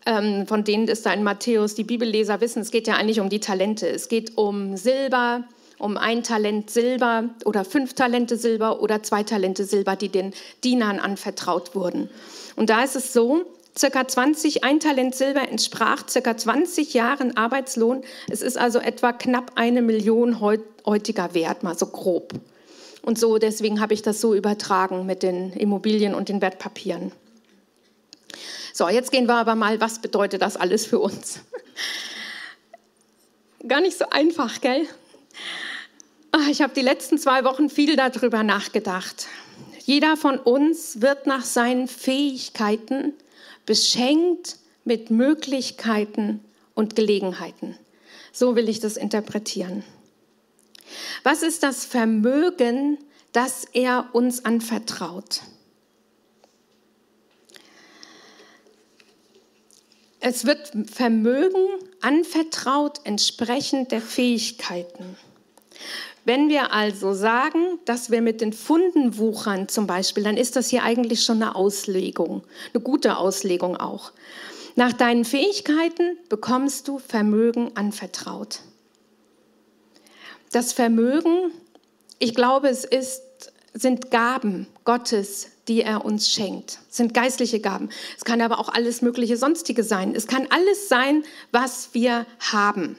ähm, 0.05 0.47
von 0.47 0.63
denen 0.63 0.87
ist 0.87 1.05
da 1.05 1.13
in 1.13 1.23
Matthäus, 1.23 1.75
die 1.75 1.83
Bibelleser 1.83 2.39
wissen, 2.41 2.61
es 2.61 2.71
geht 2.71 2.87
ja 2.87 2.95
eigentlich 2.95 3.19
um 3.19 3.29
die 3.29 3.39
Talente. 3.39 3.87
Es 3.87 4.07
geht 4.09 4.37
um 4.37 4.77
Silber, 4.77 5.45
um 5.77 5.97
ein 5.97 6.23
Talent 6.23 6.69
Silber 6.69 7.29
oder 7.45 7.65
fünf 7.65 7.93
Talente 7.93 8.37
Silber 8.37 8.81
oder 8.81 9.03
zwei 9.03 9.23
Talente 9.23 9.65
Silber, 9.65 9.95
die 9.95 10.09
den 10.09 10.33
Dienern 10.63 10.99
anvertraut 10.99 11.75
wurden. 11.75 12.09
Und 12.55 12.69
da 12.69 12.83
ist 12.83 12.95
es 12.95 13.13
so, 13.13 13.45
circa 13.77 14.07
20, 14.07 14.63
ein 14.63 14.79
Talent 14.79 15.15
Silber 15.15 15.47
entsprach 15.47 16.07
circa 16.07 16.37
20 16.37 16.93
Jahren 16.93 17.35
Arbeitslohn. 17.35 18.03
Es 18.29 18.41
ist 18.41 18.57
also 18.57 18.79
etwa 18.79 19.13
knapp 19.13 19.51
eine 19.55 19.81
Million 19.81 20.39
heutiger 20.39 21.33
Wert, 21.33 21.63
mal 21.63 21.77
so 21.77 21.87
grob. 21.87 22.33
Und 23.01 23.19
so, 23.19 23.37
deswegen 23.37 23.81
habe 23.81 23.93
ich 23.93 24.01
das 24.01 24.21
so 24.21 24.33
übertragen 24.33 25.05
mit 25.05 25.21
den 25.21 25.53
Immobilien 25.53 26.15
und 26.15 26.29
den 26.29 26.41
Wertpapieren. 26.41 27.11
So, 28.73 28.89
jetzt 28.89 29.11
gehen 29.11 29.27
wir 29.27 29.35
aber 29.35 29.55
mal, 29.55 29.79
was 29.79 29.99
bedeutet 29.99 30.41
das 30.41 30.57
alles 30.57 30.85
für 30.85 30.99
uns? 30.99 31.39
Gar 33.67 33.81
nicht 33.81 33.97
so 33.97 34.09
einfach, 34.09 34.59
gell? 34.61 34.87
Ah, 36.31 36.49
ich 36.49 36.61
habe 36.61 36.73
die 36.73 36.81
letzten 36.81 37.17
zwei 37.17 37.43
Wochen 37.45 37.69
viel 37.69 37.95
darüber 37.95 38.43
nachgedacht. 38.43 39.27
Jeder 39.85 40.17
von 40.17 40.39
uns 40.39 41.01
wird 41.01 41.27
nach 41.27 41.45
seinen 41.45 41.87
Fähigkeiten 41.87 43.13
beschenkt 43.67 44.57
mit 44.83 45.11
Möglichkeiten 45.11 46.43
und 46.73 46.95
Gelegenheiten. 46.95 47.77
So 48.31 48.55
will 48.55 48.67
ich 48.67 48.79
das 48.79 48.97
interpretieren. 48.97 49.83
Was 51.21 51.43
ist 51.43 51.61
das 51.61 51.85
Vermögen, 51.85 52.97
das 53.31 53.65
er 53.73 54.09
uns 54.13 54.43
anvertraut? 54.43 55.41
Es 60.19 60.45
wird 60.45 60.73
Vermögen 60.91 61.67
anvertraut 62.01 63.01
entsprechend 63.03 63.91
der 63.91 64.01
Fähigkeiten. 64.01 65.15
Wenn 66.25 66.49
wir 66.49 66.73
also 66.73 67.13
sagen, 67.13 67.79
dass 67.85 68.09
wir 68.09 68.21
mit 68.21 68.41
den 68.41 68.51
Funden 68.51 69.17
wuchern 69.17 69.67
zum 69.67 69.85
Beispiel, 69.85 70.23
dann 70.23 70.37
ist 70.37 70.55
das 70.55 70.69
hier 70.69 70.83
eigentlich 70.83 71.23
schon 71.23 71.41
eine 71.41 71.55
Auslegung, 71.55 72.43
eine 72.73 72.81
gute 72.83 73.17
Auslegung 73.17 73.77
auch. 73.77 74.11
Nach 74.75 74.91
deinen 74.91 75.23
Fähigkeiten 75.23 76.17
bekommst 76.27 76.87
du 76.87 76.97
Vermögen 76.97 77.71
anvertraut. 77.75 78.61
Das 80.51 80.73
Vermögen, 80.73 81.51
ich 82.17 82.33
glaube, 82.33 82.69
es 82.69 82.85
ist, 82.85 83.21
sind 83.73 84.09
Gaben 84.09 84.67
Gottes, 84.83 85.49
die 85.67 85.81
er 85.81 86.03
uns 86.05 86.29
schenkt. 86.29 86.79
Es 86.89 86.97
sind 86.97 87.13
geistliche 87.13 87.59
Gaben. 87.59 87.89
Es 88.17 88.25
kann 88.25 88.41
aber 88.41 88.59
auch 88.59 88.69
alles 88.69 89.01
mögliche 89.01 89.37
sonstige 89.37 89.83
sein. 89.83 90.15
Es 90.15 90.27
kann 90.27 90.47
alles 90.49 90.89
sein, 90.89 91.23
was 91.51 91.89
wir 91.93 92.25
haben. 92.39 92.97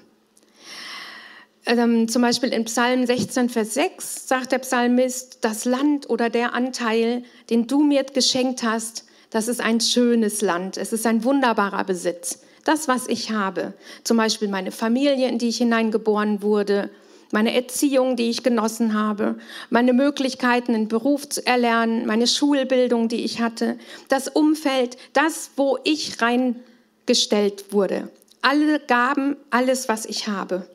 Ähm, 1.67 2.07
zum 2.07 2.23
Beispiel 2.23 2.51
in 2.51 2.65
Psalm 2.65 3.05
16, 3.05 3.49
Vers 3.49 3.75
6 3.75 4.29
sagt 4.29 4.53
der 4.53 4.61
Psalmist, 4.61 5.39
das 5.41 5.65
Land 5.65 6.09
oder 6.09 6.31
der 6.31 6.55
Anteil, 6.55 7.25
den 7.51 7.67
du 7.67 7.83
mir 7.83 8.05
geschenkt 8.05 8.63
hast, 8.63 9.05
das 9.31 9.49
ist 9.49 9.61
ein 9.61 9.81
schönes 9.81 10.43
Land. 10.43 10.77
Es 10.77 10.93
ist 10.93 11.07
ein 11.07 11.25
wunderbarer 11.25 11.83
Besitz. 11.83 12.41
Das, 12.65 12.87
was 12.87 13.09
ich 13.09 13.33
habe, 13.33 13.75
zum 14.05 14.17
Beispiel 14.17 14.49
meine 14.49 14.71
Familie, 14.71 15.29
in 15.29 15.39
die 15.39 15.49
ich 15.49 15.59
hineingeboren 15.59 16.41
wurde, 16.41 16.91
meine 17.33 17.55
Erziehung, 17.55 18.15
die 18.15 18.31
ich 18.31 18.45
genossen 18.45 18.95
habe, 18.95 19.37
meine 19.69 19.93
Möglichkeiten, 19.93 20.75
einen 20.75 20.89
Beruf 20.89 21.29
zu 21.29 21.45
erlernen, 21.45 22.07
meine 22.07 22.29
Schulbildung, 22.29 23.09
die 23.09 23.25
ich 23.25 23.41
hatte, 23.41 23.77
das 24.09 24.29
Umfeld, 24.29 24.97
das, 25.13 25.51
wo 25.57 25.79
ich 25.83 26.23
reingestellt 26.23 27.73
wurde. 27.73 28.09
Alle 28.43 28.79
Gaben, 28.79 29.37
alles, 29.51 29.89
was 29.89 30.07
ich 30.07 30.29
habe. 30.29 30.69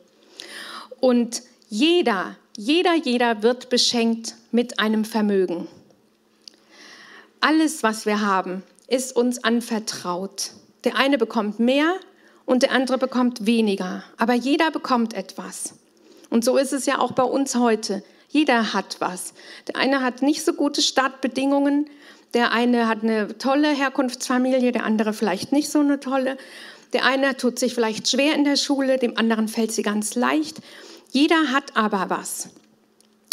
Und 1.02 1.42
jeder, 1.68 2.36
jeder, 2.56 2.94
jeder 2.94 3.42
wird 3.42 3.70
beschenkt 3.70 4.36
mit 4.52 4.78
einem 4.78 5.04
Vermögen. 5.04 5.66
Alles, 7.40 7.82
was 7.82 8.06
wir 8.06 8.20
haben, 8.20 8.62
ist 8.86 9.16
uns 9.16 9.42
anvertraut. 9.42 10.52
Der 10.84 10.96
eine 10.96 11.18
bekommt 11.18 11.58
mehr 11.58 11.96
und 12.46 12.62
der 12.62 12.70
andere 12.70 12.98
bekommt 12.98 13.46
weniger, 13.46 14.04
aber 14.16 14.34
jeder 14.34 14.70
bekommt 14.70 15.14
etwas. 15.14 15.74
Und 16.30 16.44
so 16.44 16.56
ist 16.56 16.72
es 16.72 16.86
ja 16.86 17.00
auch 17.00 17.10
bei 17.10 17.24
uns 17.24 17.56
heute. 17.56 18.04
Jeder 18.28 18.72
hat 18.72 18.98
was. 19.00 19.34
Der 19.66 19.74
eine 19.78 20.02
hat 20.02 20.22
nicht 20.22 20.44
so 20.44 20.52
gute 20.52 20.82
Startbedingungen, 20.82 21.90
der 22.32 22.52
eine 22.52 22.86
hat 22.86 23.02
eine 23.02 23.38
tolle 23.38 23.70
Herkunftsfamilie, 23.70 24.70
der 24.70 24.84
andere 24.84 25.14
vielleicht 25.14 25.50
nicht 25.50 25.68
so 25.68 25.80
eine 25.80 25.98
tolle. 25.98 26.36
Der 26.92 27.04
eine 27.04 27.36
tut 27.36 27.58
sich 27.58 27.74
vielleicht 27.74 28.08
schwer 28.08 28.34
in 28.34 28.44
der 28.44 28.56
Schule, 28.56 28.98
dem 28.98 29.16
anderen 29.16 29.48
fällt 29.48 29.72
sie 29.72 29.82
ganz 29.82 30.14
leicht. 30.14 30.58
Jeder 31.12 31.52
hat 31.52 31.76
aber 31.76 32.08
was, 32.08 32.48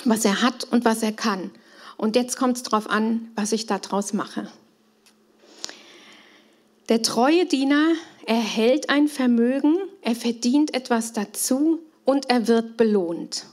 was 0.03 0.25
er 0.25 0.41
hat 0.41 0.65
und 0.65 0.83
was 0.83 1.01
er 1.01 1.13
kann. 1.13 1.49
Und 1.95 2.17
jetzt 2.17 2.35
kommt 2.35 2.57
es 2.57 2.63
darauf 2.63 2.89
an, 2.89 3.31
was 3.35 3.53
ich 3.53 3.67
daraus 3.67 4.11
mache. 4.11 4.51
Der 6.89 7.01
treue 7.01 7.45
Diener 7.45 7.93
erhält 8.25 8.89
ein 8.89 9.07
Vermögen, 9.07 9.77
er 10.01 10.15
verdient 10.15 10.73
etwas 10.73 11.13
dazu 11.13 11.79
und 12.03 12.29
er 12.29 12.49
wird 12.49 12.75
belohnt. 12.75 13.45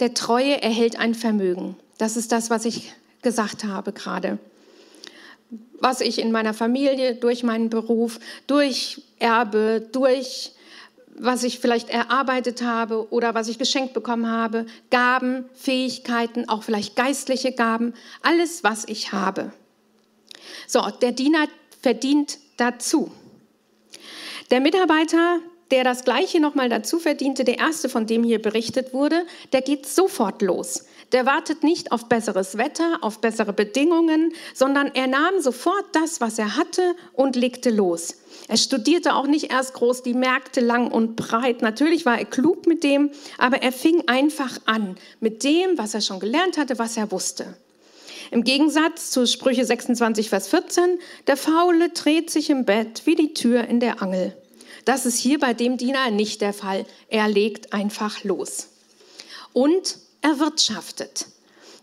Der 0.00 0.12
Treue 0.12 0.60
erhält 0.60 0.98
ein 0.98 1.14
Vermögen. 1.14 1.76
Das 1.96 2.16
ist 2.16 2.32
das, 2.32 2.50
was 2.50 2.64
ich 2.64 2.92
gesagt 3.22 3.64
habe 3.64 3.92
gerade. 3.92 4.38
Was 5.78 6.00
ich 6.00 6.18
in 6.18 6.32
meiner 6.32 6.54
Familie, 6.54 7.14
durch 7.14 7.44
meinen 7.44 7.70
Beruf, 7.70 8.18
durch 8.48 9.02
Erbe, 9.20 9.86
durch 9.92 10.52
was 11.20 11.44
ich 11.44 11.60
vielleicht 11.60 11.90
erarbeitet 11.90 12.62
habe 12.62 13.12
oder 13.12 13.34
was 13.34 13.48
ich 13.48 13.58
geschenkt 13.58 13.94
bekommen 13.94 14.26
habe, 14.26 14.66
Gaben, 14.90 15.44
Fähigkeiten, 15.54 16.48
auch 16.48 16.62
vielleicht 16.62 16.96
geistliche 16.96 17.52
Gaben, 17.52 17.94
alles, 18.22 18.64
was 18.64 18.84
ich 18.88 19.12
habe. 19.12 19.52
So, 20.66 20.82
der 21.02 21.12
Diener 21.12 21.46
verdient 21.82 22.38
dazu. 22.56 23.10
Der 24.50 24.60
Mitarbeiter 24.60 25.40
der 25.70 25.84
das 25.84 26.04
Gleiche 26.04 26.40
nochmal 26.40 26.68
dazu 26.68 26.98
verdiente, 26.98 27.44
der 27.44 27.58
erste, 27.58 27.88
von 27.88 28.06
dem 28.06 28.24
hier 28.24 28.40
berichtet 28.40 28.92
wurde, 28.92 29.24
der 29.52 29.62
geht 29.62 29.86
sofort 29.86 30.42
los. 30.42 30.86
Der 31.12 31.26
wartet 31.26 31.64
nicht 31.64 31.90
auf 31.90 32.08
besseres 32.08 32.56
Wetter, 32.56 32.98
auf 33.00 33.20
bessere 33.20 33.52
Bedingungen, 33.52 34.32
sondern 34.54 34.92
er 34.94 35.08
nahm 35.08 35.40
sofort 35.40 35.84
das, 35.92 36.20
was 36.20 36.38
er 36.38 36.56
hatte 36.56 36.94
und 37.12 37.34
legte 37.34 37.70
los. 37.70 38.14
Er 38.46 38.56
studierte 38.56 39.14
auch 39.14 39.26
nicht 39.26 39.50
erst 39.50 39.74
groß 39.74 40.02
die 40.02 40.14
Märkte 40.14 40.60
lang 40.60 40.90
und 40.90 41.16
breit. 41.16 41.62
Natürlich 41.62 42.06
war 42.06 42.18
er 42.18 42.24
klug 42.24 42.66
mit 42.66 42.84
dem, 42.84 43.10
aber 43.38 43.62
er 43.62 43.72
fing 43.72 44.04
einfach 44.06 44.58
an 44.66 44.96
mit 45.18 45.42
dem, 45.42 45.76
was 45.76 45.94
er 45.94 46.00
schon 46.00 46.20
gelernt 46.20 46.58
hatte, 46.58 46.78
was 46.78 46.96
er 46.96 47.10
wusste. 47.10 47.56
Im 48.30 48.44
Gegensatz 48.44 49.10
zu 49.10 49.26
Sprüche 49.26 49.64
26, 49.64 50.28
Vers 50.28 50.46
14, 50.48 51.00
der 51.26 51.36
Faule 51.36 51.88
dreht 51.88 52.30
sich 52.30 52.50
im 52.50 52.64
Bett 52.64 53.02
wie 53.04 53.16
die 53.16 53.34
Tür 53.34 53.64
in 53.64 53.80
der 53.80 54.00
Angel. 54.00 54.36
Das 54.84 55.04
ist 55.04 55.18
hier 55.18 55.40
bei 55.40 55.52
dem 55.54 55.76
Diener 55.76 56.10
nicht 56.10 56.40
der 56.40 56.52
Fall. 56.52 56.86
Er 57.08 57.28
legt 57.28 57.72
einfach 57.72 58.22
los. 58.22 58.68
Und 59.52 59.98
er 60.22 60.38
wirtschaftet. 60.38 61.26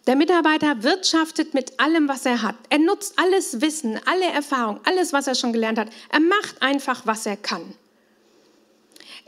Der 0.07 0.15
Mitarbeiter 0.15 0.83
wirtschaftet 0.83 1.53
mit 1.53 1.79
allem, 1.79 2.07
was 2.07 2.25
er 2.25 2.41
hat. 2.41 2.55
Er 2.69 2.79
nutzt 2.79 3.19
alles 3.19 3.59
Wissen, 3.59 3.99
alle 4.05 4.25
Erfahrung, 4.25 4.79
alles, 4.85 5.11
was 5.11 5.27
er 5.27 5.35
schon 5.35 5.51
gelernt 5.51 5.77
hat. 5.77 5.89
Er 6.09 6.21
macht 6.21 6.61
einfach, 6.61 7.05
was 7.05 7.25
er 7.25 7.35
kann. 7.35 7.73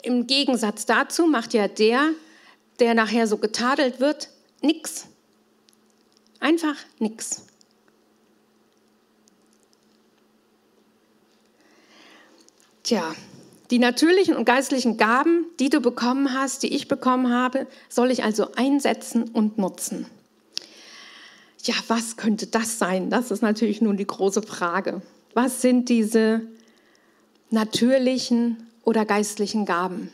Im 0.03 0.25
Gegensatz 0.25 0.85
dazu 0.85 1.27
macht 1.27 1.53
ja 1.53 1.67
der, 1.67 2.11
der 2.79 2.93
nachher 2.93 3.27
so 3.27 3.37
getadelt 3.37 3.99
wird, 3.99 4.29
nichts. 4.61 5.07
Einfach 6.39 6.77
nichts. 6.99 7.45
Tja, 12.83 13.13
die 13.71 13.79
natürlichen 13.79 14.35
und 14.35 14.45
geistlichen 14.45 14.97
Gaben, 14.97 15.45
die 15.59 15.69
du 15.69 15.79
bekommen 15.79 16.33
hast, 16.33 16.63
die 16.63 16.73
ich 16.75 16.87
bekommen 16.87 17.31
habe, 17.31 17.67
soll 17.87 18.11
ich 18.11 18.23
also 18.23 18.53
einsetzen 18.55 19.23
und 19.29 19.57
nutzen. 19.57 20.07
Ja, 21.63 21.75
was 21.87 22.17
könnte 22.17 22.47
das 22.47 22.79
sein? 22.79 23.09
Das 23.09 23.31
ist 23.31 23.41
natürlich 23.41 23.81
nun 23.81 23.97
die 23.97 24.07
große 24.07 24.41
Frage. 24.41 25.01
Was 25.33 25.61
sind 25.61 25.89
diese 25.89 26.41
natürlichen 27.51 28.67
oder 28.83 29.05
geistlichen 29.05 29.65
Gaben? 29.65 30.09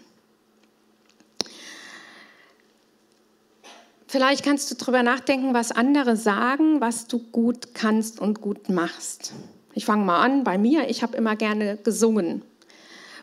Vielleicht 4.07 4.43
kannst 4.43 4.71
du 4.71 4.75
darüber 4.75 5.03
nachdenken, 5.03 5.53
was 5.53 5.71
andere 5.71 6.15
sagen, 6.15 6.81
was 6.81 7.07
du 7.07 7.19
gut 7.19 7.73
kannst 7.73 8.19
und 8.19 8.41
gut 8.41 8.69
machst. 8.69 9.33
Ich 9.73 9.85
fange 9.85 10.05
mal 10.05 10.23
an 10.23 10.43
bei 10.43 10.57
mir. 10.57 10.89
Ich 10.89 11.03
habe 11.03 11.17
immer 11.17 11.35
gerne 11.35 11.77
gesungen. 11.77 12.41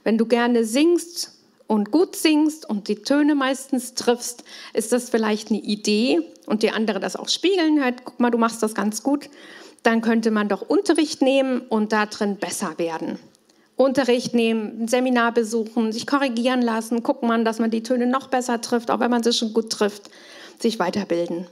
Wenn 0.04 0.18
du 0.18 0.26
gerne 0.26 0.64
singst 0.64 1.32
und 1.66 1.90
gut 1.90 2.16
singst 2.16 2.68
und 2.68 2.88
die 2.88 2.96
Töne 2.96 3.34
meistens 3.34 3.94
triffst, 3.94 4.44
ist 4.74 4.92
das 4.92 5.10
vielleicht 5.10 5.50
eine 5.50 5.60
Idee 5.60 6.20
und 6.46 6.62
die 6.62 6.70
andere 6.70 7.00
das 7.00 7.16
auch 7.16 7.28
spiegeln, 7.28 7.82
halt, 7.82 8.04
guck 8.04 8.20
mal, 8.20 8.30
du 8.30 8.38
machst 8.38 8.62
das 8.62 8.74
ganz 8.74 9.02
gut, 9.02 9.28
dann 9.82 10.00
könnte 10.00 10.30
man 10.30 10.48
doch 10.48 10.62
Unterricht 10.62 11.22
nehmen 11.22 11.60
und 11.60 11.92
da 11.92 12.06
drin 12.06 12.36
besser 12.36 12.78
werden. 12.78 13.18
Unterricht 13.76 14.34
nehmen, 14.34 14.82
ein 14.82 14.88
Seminar 14.88 15.32
besuchen, 15.32 15.92
sich 15.92 16.06
korrigieren 16.06 16.62
lassen, 16.62 17.02
gucken 17.02 17.28
man, 17.28 17.44
dass 17.44 17.58
man 17.58 17.70
die 17.70 17.82
Töne 17.82 18.06
noch 18.06 18.28
besser 18.28 18.60
trifft, 18.60 18.90
auch 18.90 19.00
wenn 19.00 19.10
man 19.10 19.22
sie 19.22 19.32
schon 19.32 19.54
gut 19.54 19.70
trifft, 19.70 20.10
sich 20.60 20.78
weiterbilden. 20.78 21.46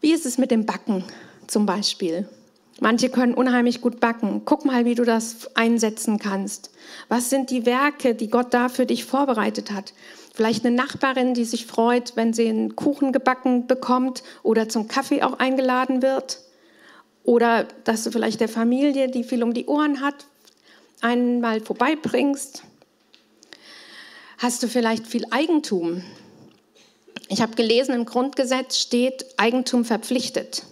Wie 0.00 0.12
ist 0.12 0.26
es 0.26 0.38
mit 0.38 0.50
dem 0.50 0.66
Backen 0.66 1.04
zum 1.46 1.66
Beispiel? 1.66 2.28
Manche 2.80 3.10
können 3.10 3.34
unheimlich 3.34 3.82
gut 3.82 4.00
backen. 4.00 4.42
Guck 4.46 4.64
mal, 4.64 4.86
wie 4.86 4.94
du 4.94 5.04
das 5.04 5.54
einsetzen 5.54 6.18
kannst. 6.18 6.70
Was 7.08 7.28
sind 7.28 7.50
die 7.50 7.66
Werke, 7.66 8.14
die 8.14 8.30
Gott 8.30 8.54
da 8.54 8.70
für 8.70 8.86
dich 8.86 9.04
vorbereitet 9.04 9.70
hat? 9.70 9.92
Vielleicht 10.34 10.64
eine 10.64 10.74
Nachbarin, 10.74 11.34
die 11.34 11.44
sich 11.44 11.66
freut, 11.66 12.16
wenn 12.16 12.32
sie 12.32 12.48
einen 12.48 12.76
Kuchen 12.76 13.12
gebacken 13.12 13.66
bekommt 13.66 14.22
oder 14.42 14.70
zum 14.70 14.88
Kaffee 14.88 15.22
auch 15.22 15.38
eingeladen 15.38 16.00
wird. 16.00 16.40
Oder 17.22 17.64
dass 17.84 18.02
du 18.04 18.10
vielleicht 18.10 18.40
der 18.40 18.48
Familie, 18.48 19.10
die 19.10 19.24
viel 19.24 19.42
um 19.42 19.52
die 19.52 19.66
Ohren 19.66 20.00
hat, 20.00 20.26
einmal 21.02 21.60
vorbeibringst. 21.60 22.62
Hast 24.38 24.62
du 24.62 24.68
vielleicht 24.68 25.06
viel 25.06 25.26
Eigentum? 25.30 26.02
Ich 27.28 27.42
habe 27.42 27.54
gelesen, 27.54 27.94
im 27.94 28.06
Grundgesetz 28.06 28.78
steht 28.78 29.26
Eigentum 29.36 29.84
verpflichtet. 29.84 30.62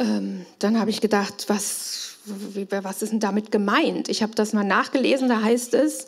Ähm, 0.00 0.46
dann 0.58 0.80
habe 0.80 0.90
ich 0.90 1.02
gedacht, 1.02 1.44
was, 1.48 2.16
was 2.24 3.02
ist 3.02 3.12
denn 3.12 3.20
damit 3.20 3.52
gemeint? 3.52 4.08
Ich 4.08 4.22
habe 4.22 4.34
das 4.34 4.54
mal 4.54 4.64
nachgelesen, 4.64 5.28
da 5.28 5.42
heißt 5.42 5.74
es, 5.74 6.06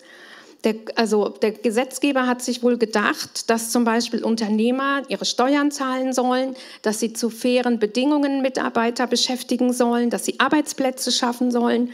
der, 0.64 0.76
also 0.94 1.28
der 1.28 1.50
Gesetzgeber 1.52 2.26
hat 2.26 2.40
sich 2.40 2.62
wohl 2.62 2.78
gedacht, 2.78 3.50
dass 3.50 3.70
zum 3.70 3.85
Beispiel 3.85 4.24
Unternehmer 4.24 5.02
ihre 5.09 5.24
Steuern 5.24 5.70
zahlen 5.70 6.12
sollen, 6.12 6.55
dass 6.83 7.00
sie 7.00 7.12
zu 7.12 7.31
fairen 7.31 7.78
Bedingungen 7.78 8.42
Mitarbeiter 8.42 9.07
beschäftigen 9.07 9.72
sollen, 9.72 10.09
dass 10.09 10.24
sie 10.24 10.38
Arbeitsplätze 10.40 11.11
schaffen 11.11 11.50
sollen 11.50 11.90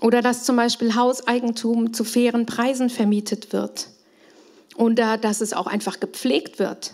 oder 0.00 0.22
dass 0.22 0.44
zum 0.44 0.56
Beispiel 0.56 0.94
Hauseigentum 0.94 1.92
zu 1.92 2.04
fairen 2.04 2.46
Preisen 2.46 2.90
vermietet 2.90 3.52
wird 3.52 3.88
und 4.76 4.98
dass 4.98 5.40
es 5.40 5.52
auch 5.52 5.66
einfach 5.66 6.00
gepflegt 6.00 6.58
wird. 6.58 6.92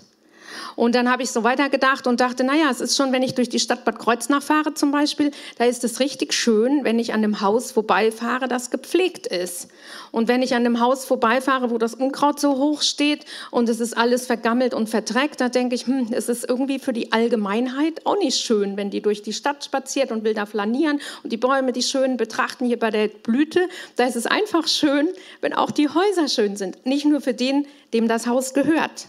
Und 0.78 0.94
dann 0.94 1.10
habe 1.10 1.24
ich 1.24 1.32
so 1.32 1.42
weitergedacht 1.42 2.06
und 2.06 2.20
dachte, 2.20 2.44
naja, 2.44 2.70
es 2.70 2.80
ist 2.80 2.96
schon, 2.96 3.10
wenn 3.10 3.24
ich 3.24 3.34
durch 3.34 3.48
die 3.48 3.58
Stadt 3.58 3.84
Bad 3.84 3.98
Kreuznach 3.98 4.44
fahre 4.44 4.74
zum 4.74 4.92
Beispiel, 4.92 5.32
da 5.58 5.64
ist 5.64 5.82
es 5.82 5.98
richtig 5.98 6.32
schön, 6.32 6.84
wenn 6.84 7.00
ich 7.00 7.12
an 7.12 7.20
dem 7.20 7.40
Haus 7.40 7.72
vorbeifahre, 7.72 8.46
das 8.46 8.70
gepflegt 8.70 9.26
ist. 9.26 9.66
Und 10.12 10.28
wenn 10.28 10.40
ich 10.40 10.54
an 10.54 10.62
dem 10.62 10.78
Haus 10.78 11.04
vorbeifahre, 11.04 11.72
wo 11.72 11.78
das 11.78 11.94
Unkraut 11.94 12.38
so 12.38 12.58
hoch 12.58 12.82
steht 12.82 13.24
und 13.50 13.68
es 13.68 13.80
ist 13.80 13.98
alles 13.98 14.26
vergammelt 14.26 14.72
und 14.72 14.88
verdreckt, 14.88 15.40
da 15.40 15.48
denke 15.48 15.74
ich, 15.74 15.88
hm, 15.88 16.10
es 16.12 16.28
ist 16.28 16.48
irgendwie 16.48 16.78
für 16.78 16.92
die 16.92 17.10
Allgemeinheit 17.10 18.06
auch 18.06 18.16
nicht 18.16 18.38
schön, 18.38 18.76
wenn 18.76 18.90
die 18.90 19.02
durch 19.02 19.22
die 19.22 19.32
Stadt 19.32 19.64
spaziert 19.64 20.12
und 20.12 20.22
will 20.22 20.34
da 20.34 20.46
flanieren 20.46 21.00
und 21.24 21.32
die 21.32 21.38
Bäume, 21.38 21.72
die 21.72 21.82
schön 21.82 22.16
betrachten 22.16 22.66
hier 22.66 22.78
bei 22.78 22.92
der 22.92 23.08
Blüte. 23.08 23.68
Da 23.96 24.04
ist 24.04 24.14
es 24.14 24.26
einfach 24.26 24.68
schön, 24.68 25.08
wenn 25.40 25.54
auch 25.54 25.72
die 25.72 25.88
Häuser 25.88 26.28
schön 26.28 26.54
sind. 26.54 26.86
Nicht 26.86 27.04
nur 27.04 27.20
für 27.20 27.34
den, 27.34 27.66
dem 27.92 28.06
das 28.06 28.28
Haus 28.28 28.54
gehört. 28.54 29.08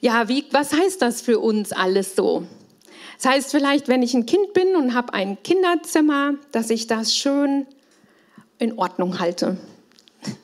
Ja, 0.00 0.28
wie, 0.28 0.44
was 0.52 0.72
heißt 0.72 1.02
das 1.02 1.22
für 1.22 1.40
uns 1.40 1.72
alles 1.72 2.14
so? 2.14 2.46
Das 3.20 3.32
heißt 3.32 3.50
vielleicht, 3.50 3.88
wenn 3.88 4.02
ich 4.02 4.14
ein 4.14 4.26
Kind 4.26 4.52
bin 4.52 4.76
und 4.76 4.94
habe 4.94 5.12
ein 5.12 5.42
Kinderzimmer, 5.42 6.34
dass 6.52 6.70
ich 6.70 6.86
das 6.86 7.16
schön 7.16 7.66
in 8.58 8.78
Ordnung 8.78 9.18
halte. 9.18 9.56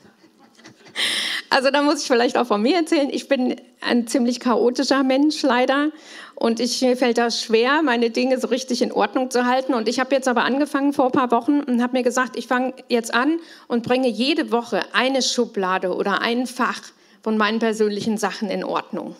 Also 1.51 1.69
da 1.69 1.83
muss 1.83 2.01
ich 2.01 2.07
vielleicht 2.07 2.37
auch 2.37 2.47
von 2.47 2.61
mir 2.61 2.75
erzählen. 2.75 3.09
Ich 3.09 3.29
bin 3.29 3.55
ein 3.79 4.07
ziemlich 4.07 4.41
chaotischer 4.41 5.03
Mensch 5.03 5.41
leider 5.41 5.91
und 6.33 6.59
ich, 6.59 6.81
mir 6.81 6.97
fällt 6.97 7.17
das 7.17 7.41
schwer, 7.41 7.81
meine 7.81 8.09
Dinge 8.09 8.39
so 8.39 8.47
richtig 8.47 8.81
in 8.81 8.91
Ordnung 8.91 9.31
zu 9.31 9.45
halten. 9.45 9.73
Und 9.73 9.87
ich 9.87 9.99
habe 9.99 10.13
jetzt 10.13 10.27
aber 10.27 10.43
angefangen 10.43 10.91
vor 10.91 11.05
ein 11.05 11.11
paar 11.11 11.31
Wochen 11.31 11.61
und 11.61 11.81
habe 11.81 11.97
mir 11.97 12.03
gesagt, 12.03 12.35
ich 12.35 12.47
fange 12.47 12.73
jetzt 12.89 13.13
an 13.13 13.39
und 13.67 13.83
bringe 13.83 14.09
jede 14.09 14.51
Woche 14.51 14.81
eine 14.91 15.21
Schublade 15.21 15.95
oder 15.95 16.21
ein 16.21 16.45
Fach 16.45 16.81
von 17.21 17.37
meinen 17.37 17.59
persönlichen 17.59 18.17
Sachen 18.17 18.49
in 18.49 18.65
Ordnung. 18.65 19.15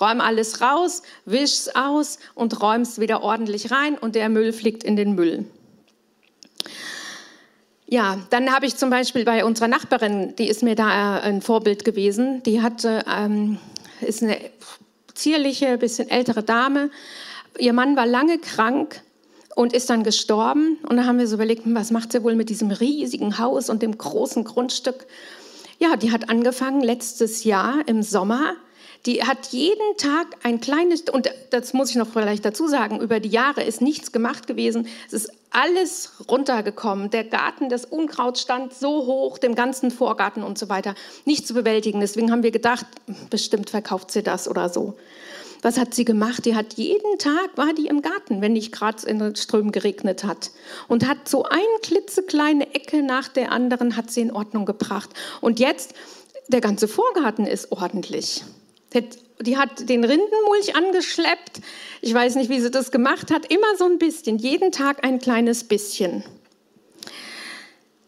Räum 0.00 0.20
alles 0.20 0.60
raus, 0.60 1.02
wisch's 1.24 1.68
aus 1.74 2.18
und 2.34 2.60
räum's 2.60 2.98
wieder 2.98 3.22
ordentlich 3.22 3.70
rein 3.70 3.96
und 3.96 4.14
der 4.14 4.28
Müll 4.28 4.52
fliegt 4.52 4.84
in 4.84 4.96
den 4.96 5.14
Müll. 5.14 5.46
Ja, 7.86 8.18
dann 8.30 8.50
habe 8.52 8.66
ich 8.66 8.76
zum 8.76 8.90
Beispiel 8.90 9.24
bei 9.24 9.44
unserer 9.44 9.68
Nachbarin, 9.68 10.34
die 10.36 10.48
ist 10.48 10.62
mir 10.62 10.74
da 10.74 11.18
äh, 11.18 11.20
ein 11.22 11.42
Vorbild 11.42 11.84
gewesen, 11.84 12.42
die 12.42 12.62
hatte, 12.62 13.04
ähm, 13.06 13.58
ist 14.00 14.22
eine 14.22 14.38
zierliche, 15.14 15.78
bisschen 15.78 16.08
ältere 16.08 16.42
Dame. 16.42 16.90
Ihr 17.58 17.72
Mann 17.72 17.96
war 17.96 18.06
lange 18.06 18.38
krank 18.38 19.02
und 19.54 19.72
ist 19.72 19.90
dann 19.90 20.02
gestorben. 20.02 20.78
Und 20.88 20.96
dann 20.96 21.06
haben 21.06 21.18
wir 21.18 21.28
so 21.28 21.34
überlegt, 21.34 21.64
hm, 21.64 21.74
was 21.74 21.90
macht 21.90 22.12
sie 22.12 22.24
wohl 22.24 22.34
mit 22.34 22.48
diesem 22.48 22.70
riesigen 22.70 23.38
Haus 23.38 23.70
und 23.70 23.82
dem 23.82 23.96
großen 23.96 24.44
Grundstück? 24.44 25.06
Ja, 25.78 25.96
die 25.96 26.12
hat 26.12 26.30
angefangen 26.30 26.82
letztes 26.82 27.44
Jahr 27.44 27.86
im 27.86 28.02
Sommer 28.02 28.54
die 29.06 29.22
hat 29.22 29.48
jeden 29.48 29.96
Tag 29.98 30.26
ein 30.42 30.60
kleines, 30.60 31.02
und 31.02 31.30
das 31.50 31.74
muss 31.74 31.90
ich 31.90 31.96
noch 31.96 32.08
vielleicht 32.08 32.44
dazu 32.44 32.68
sagen, 32.68 33.00
über 33.00 33.20
die 33.20 33.28
Jahre 33.28 33.62
ist 33.62 33.82
nichts 33.82 34.12
gemacht 34.12 34.46
gewesen. 34.46 34.88
Es 35.06 35.12
ist 35.12 35.32
alles 35.50 36.12
runtergekommen. 36.28 37.10
Der 37.10 37.24
Garten, 37.24 37.68
das 37.68 37.84
Unkraut 37.84 38.38
stand 38.38 38.72
so 38.72 39.06
hoch, 39.06 39.36
dem 39.36 39.54
ganzen 39.54 39.90
Vorgarten 39.90 40.42
und 40.42 40.58
so 40.58 40.68
weiter. 40.70 40.94
Nicht 41.26 41.46
zu 41.46 41.52
bewältigen. 41.52 42.00
Deswegen 42.00 42.32
haben 42.32 42.42
wir 42.42 42.50
gedacht, 42.50 42.86
bestimmt 43.28 43.70
verkauft 43.70 44.10
sie 44.10 44.22
das 44.22 44.48
oder 44.48 44.70
so. 44.70 44.96
Was 45.60 45.78
hat 45.78 45.94
sie 45.94 46.04
gemacht? 46.04 46.44
Die 46.44 46.56
hat 46.56 46.74
jeden 46.74 47.18
Tag, 47.18 47.56
war 47.56 47.72
die 47.72 47.86
im 47.86 48.02
Garten, 48.02 48.42
wenn 48.42 48.52
nicht 48.52 48.72
gerade 48.72 49.06
in 49.06 49.18
den 49.18 49.36
Strömen 49.36 49.72
geregnet 49.72 50.24
hat. 50.24 50.50
Und 50.88 51.06
hat 51.06 51.28
so 51.28 51.44
eine 51.44 51.62
klitzekleine 51.82 52.74
Ecke 52.74 53.02
nach 53.02 53.28
der 53.28 53.52
anderen 53.52 53.96
hat 53.96 54.10
sie 54.10 54.22
in 54.22 54.32
Ordnung 54.32 54.66
gebracht. 54.66 55.10
Und 55.40 55.60
jetzt, 55.60 55.94
der 56.48 56.60
ganze 56.60 56.88
Vorgarten 56.88 57.46
ist 57.46 57.72
ordentlich. 57.72 58.44
Die 59.40 59.56
hat 59.56 59.88
den 59.88 60.04
Rindenmulch 60.04 60.76
angeschleppt. 60.76 61.60
Ich 62.00 62.14
weiß 62.14 62.36
nicht, 62.36 62.50
wie 62.50 62.60
sie 62.60 62.70
das 62.70 62.90
gemacht 62.90 63.30
hat. 63.30 63.52
Immer 63.52 63.76
so 63.76 63.84
ein 63.84 63.98
bisschen, 63.98 64.38
jeden 64.38 64.72
Tag 64.72 65.04
ein 65.04 65.18
kleines 65.18 65.64
bisschen. 65.64 66.24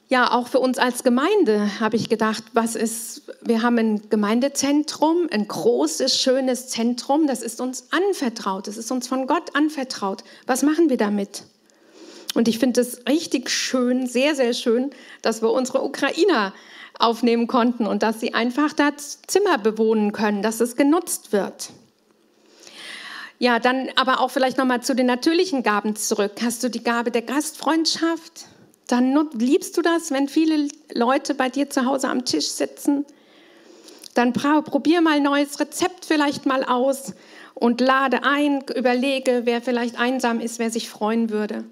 Ja, 0.08 0.30
auch 0.32 0.46
für 0.46 0.60
uns 0.60 0.78
als 0.78 1.02
Gemeinde 1.02 1.80
habe 1.80 1.96
ich 1.96 2.08
gedacht, 2.08 2.44
was 2.52 2.76
ist, 2.76 3.22
wir 3.42 3.62
haben 3.62 3.76
ein 3.76 4.08
Gemeindezentrum, 4.08 5.26
ein 5.32 5.48
großes, 5.48 6.16
schönes 6.16 6.68
Zentrum, 6.68 7.26
das 7.26 7.42
ist 7.42 7.60
uns 7.60 7.88
anvertraut, 7.90 8.68
das 8.68 8.76
ist 8.76 8.92
uns 8.92 9.08
von 9.08 9.26
Gott 9.26 9.56
anvertraut. 9.56 10.22
Was 10.46 10.62
machen 10.62 10.90
wir 10.90 10.96
damit? 10.96 11.42
Und 12.34 12.46
ich 12.46 12.60
finde 12.60 12.82
es 12.82 13.04
richtig 13.08 13.50
schön, 13.50 14.06
sehr, 14.06 14.36
sehr 14.36 14.52
schön, 14.52 14.90
dass 15.22 15.42
wir 15.42 15.50
unsere 15.50 15.82
Ukrainer 15.82 16.54
aufnehmen 16.98 17.46
konnten 17.46 17.86
und 17.86 18.02
dass 18.02 18.20
sie 18.20 18.34
einfach 18.34 18.72
das 18.72 19.20
Zimmer 19.26 19.58
bewohnen 19.58 20.12
können, 20.12 20.42
dass 20.42 20.60
es 20.60 20.76
genutzt 20.76 21.32
wird. 21.32 21.70
Ja, 23.38 23.58
dann 23.58 23.88
aber 23.96 24.20
auch 24.20 24.30
vielleicht 24.30 24.56
nochmal 24.56 24.82
zu 24.82 24.94
den 24.94 25.06
natürlichen 25.06 25.62
Gaben 25.62 25.94
zurück. 25.94 26.32
Hast 26.42 26.62
du 26.62 26.70
die 26.70 26.82
Gabe 26.82 27.10
der 27.10 27.22
Gastfreundschaft? 27.22 28.46
Dann 28.86 29.28
liebst 29.34 29.76
du 29.76 29.82
das, 29.82 30.10
wenn 30.10 30.28
viele 30.28 30.68
Leute 30.94 31.34
bei 31.34 31.48
dir 31.50 31.68
zu 31.68 31.84
Hause 31.84 32.08
am 32.08 32.24
Tisch 32.24 32.46
sitzen. 32.46 33.04
Dann 34.14 34.32
probier 34.32 35.02
mal 35.02 35.16
ein 35.16 35.22
neues 35.22 35.60
Rezept 35.60 36.06
vielleicht 36.06 36.46
mal 36.46 36.64
aus 36.64 37.12
und 37.52 37.82
lade 37.82 38.22
ein, 38.22 38.64
überlege, 38.74 39.42
wer 39.44 39.60
vielleicht 39.60 39.98
einsam 39.98 40.40
ist, 40.40 40.58
wer 40.58 40.70
sich 40.70 40.88
freuen 40.88 41.28
würde. 41.28 41.64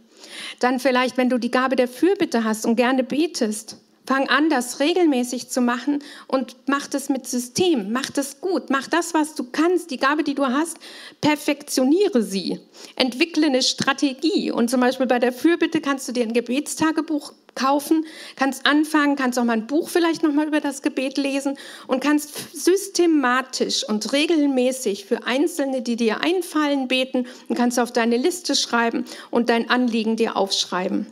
Dann 0.58 0.80
vielleicht, 0.80 1.16
wenn 1.16 1.30
du 1.30 1.38
die 1.38 1.50
Gabe 1.50 1.76
der 1.76 1.88
Fürbitte 1.88 2.44
hast 2.44 2.66
und 2.66 2.76
gerne 2.76 3.04
betest, 3.04 3.78
Fang 4.06 4.28
an, 4.28 4.50
das 4.50 4.80
regelmäßig 4.80 5.48
zu 5.48 5.62
machen 5.62 6.00
und 6.26 6.56
mach 6.66 6.86
das 6.86 7.08
mit 7.08 7.26
System. 7.26 7.90
Mach 7.90 8.10
das 8.10 8.42
gut. 8.42 8.68
Mach 8.68 8.86
das, 8.86 9.14
was 9.14 9.34
du 9.34 9.44
kannst. 9.50 9.90
Die 9.90 9.96
Gabe, 9.96 10.24
die 10.24 10.34
du 10.34 10.44
hast, 10.44 10.76
perfektioniere 11.22 12.22
sie. 12.22 12.60
Entwickle 12.96 13.46
eine 13.46 13.62
Strategie. 13.62 14.50
Und 14.50 14.68
zum 14.68 14.80
Beispiel 14.80 15.06
bei 15.06 15.18
der 15.18 15.32
Fürbitte 15.32 15.80
kannst 15.80 16.06
du 16.06 16.12
dir 16.12 16.24
ein 16.24 16.34
Gebetstagebuch 16.34 17.32
kaufen, 17.54 18.04
kannst 18.36 18.66
anfangen, 18.66 19.16
kannst 19.16 19.38
auch 19.38 19.44
mal 19.44 19.54
ein 19.54 19.66
Buch 19.66 19.88
vielleicht 19.88 20.22
nochmal 20.22 20.48
über 20.48 20.60
das 20.60 20.82
Gebet 20.82 21.16
lesen 21.16 21.56
und 21.86 22.02
kannst 22.02 22.54
systematisch 22.54 23.88
und 23.88 24.12
regelmäßig 24.12 25.06
für 25.06 25.24
Einzelne, 25.24 25.80
die 25.80 25.96
dir 25.96 26.20
einfallen, 26.20 26.88
beten 26.88 27.26
und 27.48 27.56
kannst 27.56 27.78
auf 27.78 27.92
deine 27.92 28.18
Liste 28.18 28.54
schreiben 28.54 29.06
und 29.30 29.48
dein 29.48 29.70
Anliegen 29.70 30.16
dir 30.16 30.36
aufschreiben. 30.36 31.06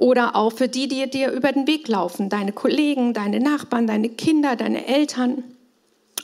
Oder 0.00 0.34
auch 0.34 0.54
für 0.54 0.66
die, 0.66 0.88
die 0.88 1.10
dir 1.10 1.30
über 1.30 1.52
den 1.52 1.66
Weg 1.66 1.86
laufen, 1.86 2.30
deine 2.30 2.52
Kollegen, 2.52 3.12
deine 3.12 3.38
Nachbarn, 3.38 3.86
deine 3.86 4.08
Kinder, 4.08 4.56
deine 4.56 4.86
Eltern. 4.86 5.44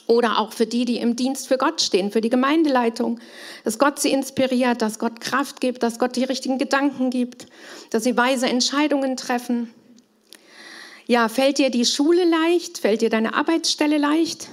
Oder 0.06 0.38
auch 0.40 0.54
für 0.54 0.64
die, 0.64 0.86
die 0.86 0.96
im 0.96 1.14
Dienst 1.14 1.46
für 1.46 1.58
Gott 1.58 1.82
stehen, 1.82 2.10
für 2.10 2.22
die 2.22 2.30
Gemeindeleitung. 2.30 3.20
Dass 3.64 3.78
Gott 3.78 3.98
sie 3.98 4.12
inspiriert, 4.12 4.80
dass 4.80 4.98
Gott 4.98 5.20
Kraft 5.20 5.60
gibt, 5.60 5.82
dass 5.82 5.98
Gott 5.98 6.16
die 6.16 6.24
richtigen 6.24 6.56
Gedanken 6.56 7.10
gibt, 7.10 7.48
dass 7.90 8.04
sie 8.04 8.16
weise 8.16 8.46
Entscheidungen 8.46 9.18
treffen. 9.18 9.70
Ja, 11.06 11.28
fällt 11.28 11.58
dir 11.58 11.68
die 11.68 11.84
Schule 11.84 12.24
leicht? 12.24 12.78
Fällt 12.78 13.02
dir 13.02 13.10
deine 13.10 13.34
Arbeitsstelle 13.34 13.98
leicht? 13.98 14.48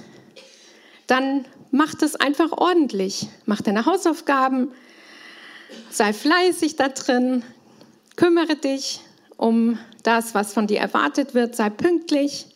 Dann 1.06 1.46
mach 1.70 1.94
das 1.94 2.14
einfach 2.14 2.52
ordentlich. 2.52 3.26
Mach 3.46 3.62
deine 3.62 3.86
Hausaufgaben. 3.86 4.70
Sei 5.88 6.12
fleißig 6.12 6.76
da 6.76 6.90
drin. 6.90 7.42
Kümmere 8.16 8.56
dich 8.56 9.00
um 9.36 9.78
das, 10.02 10.34
was 10.34 10.52
von 10.52 10.66
dir 10.66 10.80
erwartet 10.80 11.34
wird. 11.34 11.56
Sei 11.56 11.70
pünktlich. 11.70 12.46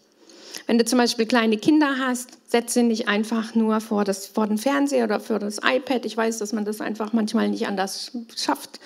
Wenn 0.67 0.79
du 0.79 0.85
zum 0.85 0.99
Beispiel 0.99 1.27
kleine 1.27 1.57
Kinder 1.57 1.97
hast, 1.99 2.39
setze 2.51 2.75
sie 2.75 2.83
nicht 2.83 3.09
einfach 3.09 3.55
nur 3.55 3.81
vor, 3.81 4.05
das, 4.05 4.27
vor 4.27 4.47
den 4.47 4.59
Fernseher 4.59 5.05
oder 5.05 5.21
vor 5.21 5.39
das 5.39 5.59
iPad. 5.65 6.05
Ich 6.05 6.17
weiß, 6.17 6.39
dass 6.39 6.53
man 6.53 6.65
das 6.65 6.81
einfach 6.81 7.13
manchmal 7.13 7.49
nicht 7.49 7.67
anders 7.67 8.13
schafft. 8.37 8.81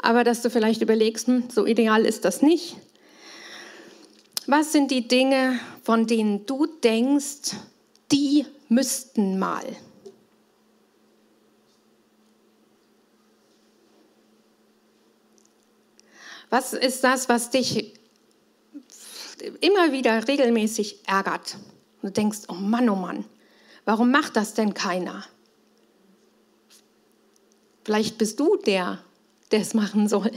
Aber 0.00 0.24
dass 0.24 0.42
du 0.42 0.50
vielleicht 0.50 0.80
überlegst, 0.80 1.26
hm, 1.26 1.44
so 1.50 1.66
ideal 1.66 2.04
ist 2.04 2.24
das 2.24 2.40
nicht. 2.40 2.76
Was 4.46 4.72
sind 4.72 4.90
die 4.90 5.06
Dinge, 5.06 5.58
von 5.82 6.06
denen 6.06 6.46
du 6.46 6.66
denkst, 6.66 7.56
die 8.10 8.46
müssten 8.68 9.38
mal? 9.38 9.64
Was 16.50 16.72
ist 16.72 17.04
das, 17.04 17.28
was 17.28 17.50
dich 17.50 17.94
immer 19.60 19.92
wieder 19.92 20.26
regelmäßig 20.26 21.00
ärgert? 21.06 21.56
Und 22.02 22.10
du 22.10 22.12
denkst, 22.12 22.40
oh 22.48 22.54
Mann, 22.54 22.88
oh 22.88 22.94
Mann, 22.94 23.24
warum 23.84 24.10
macht 24.10 24.36
das 24.36 24.54
denn 24.54 24.74
keiner? 24.74 25.24
Vielleicht 27.84 28.18
bist 28.18 28.38
du 28.40 28.56
der, 28.56 28.98
der 29.50 29.60
es 29.60 29.74
machen 29.74 30.08
soll. 30.08 30.30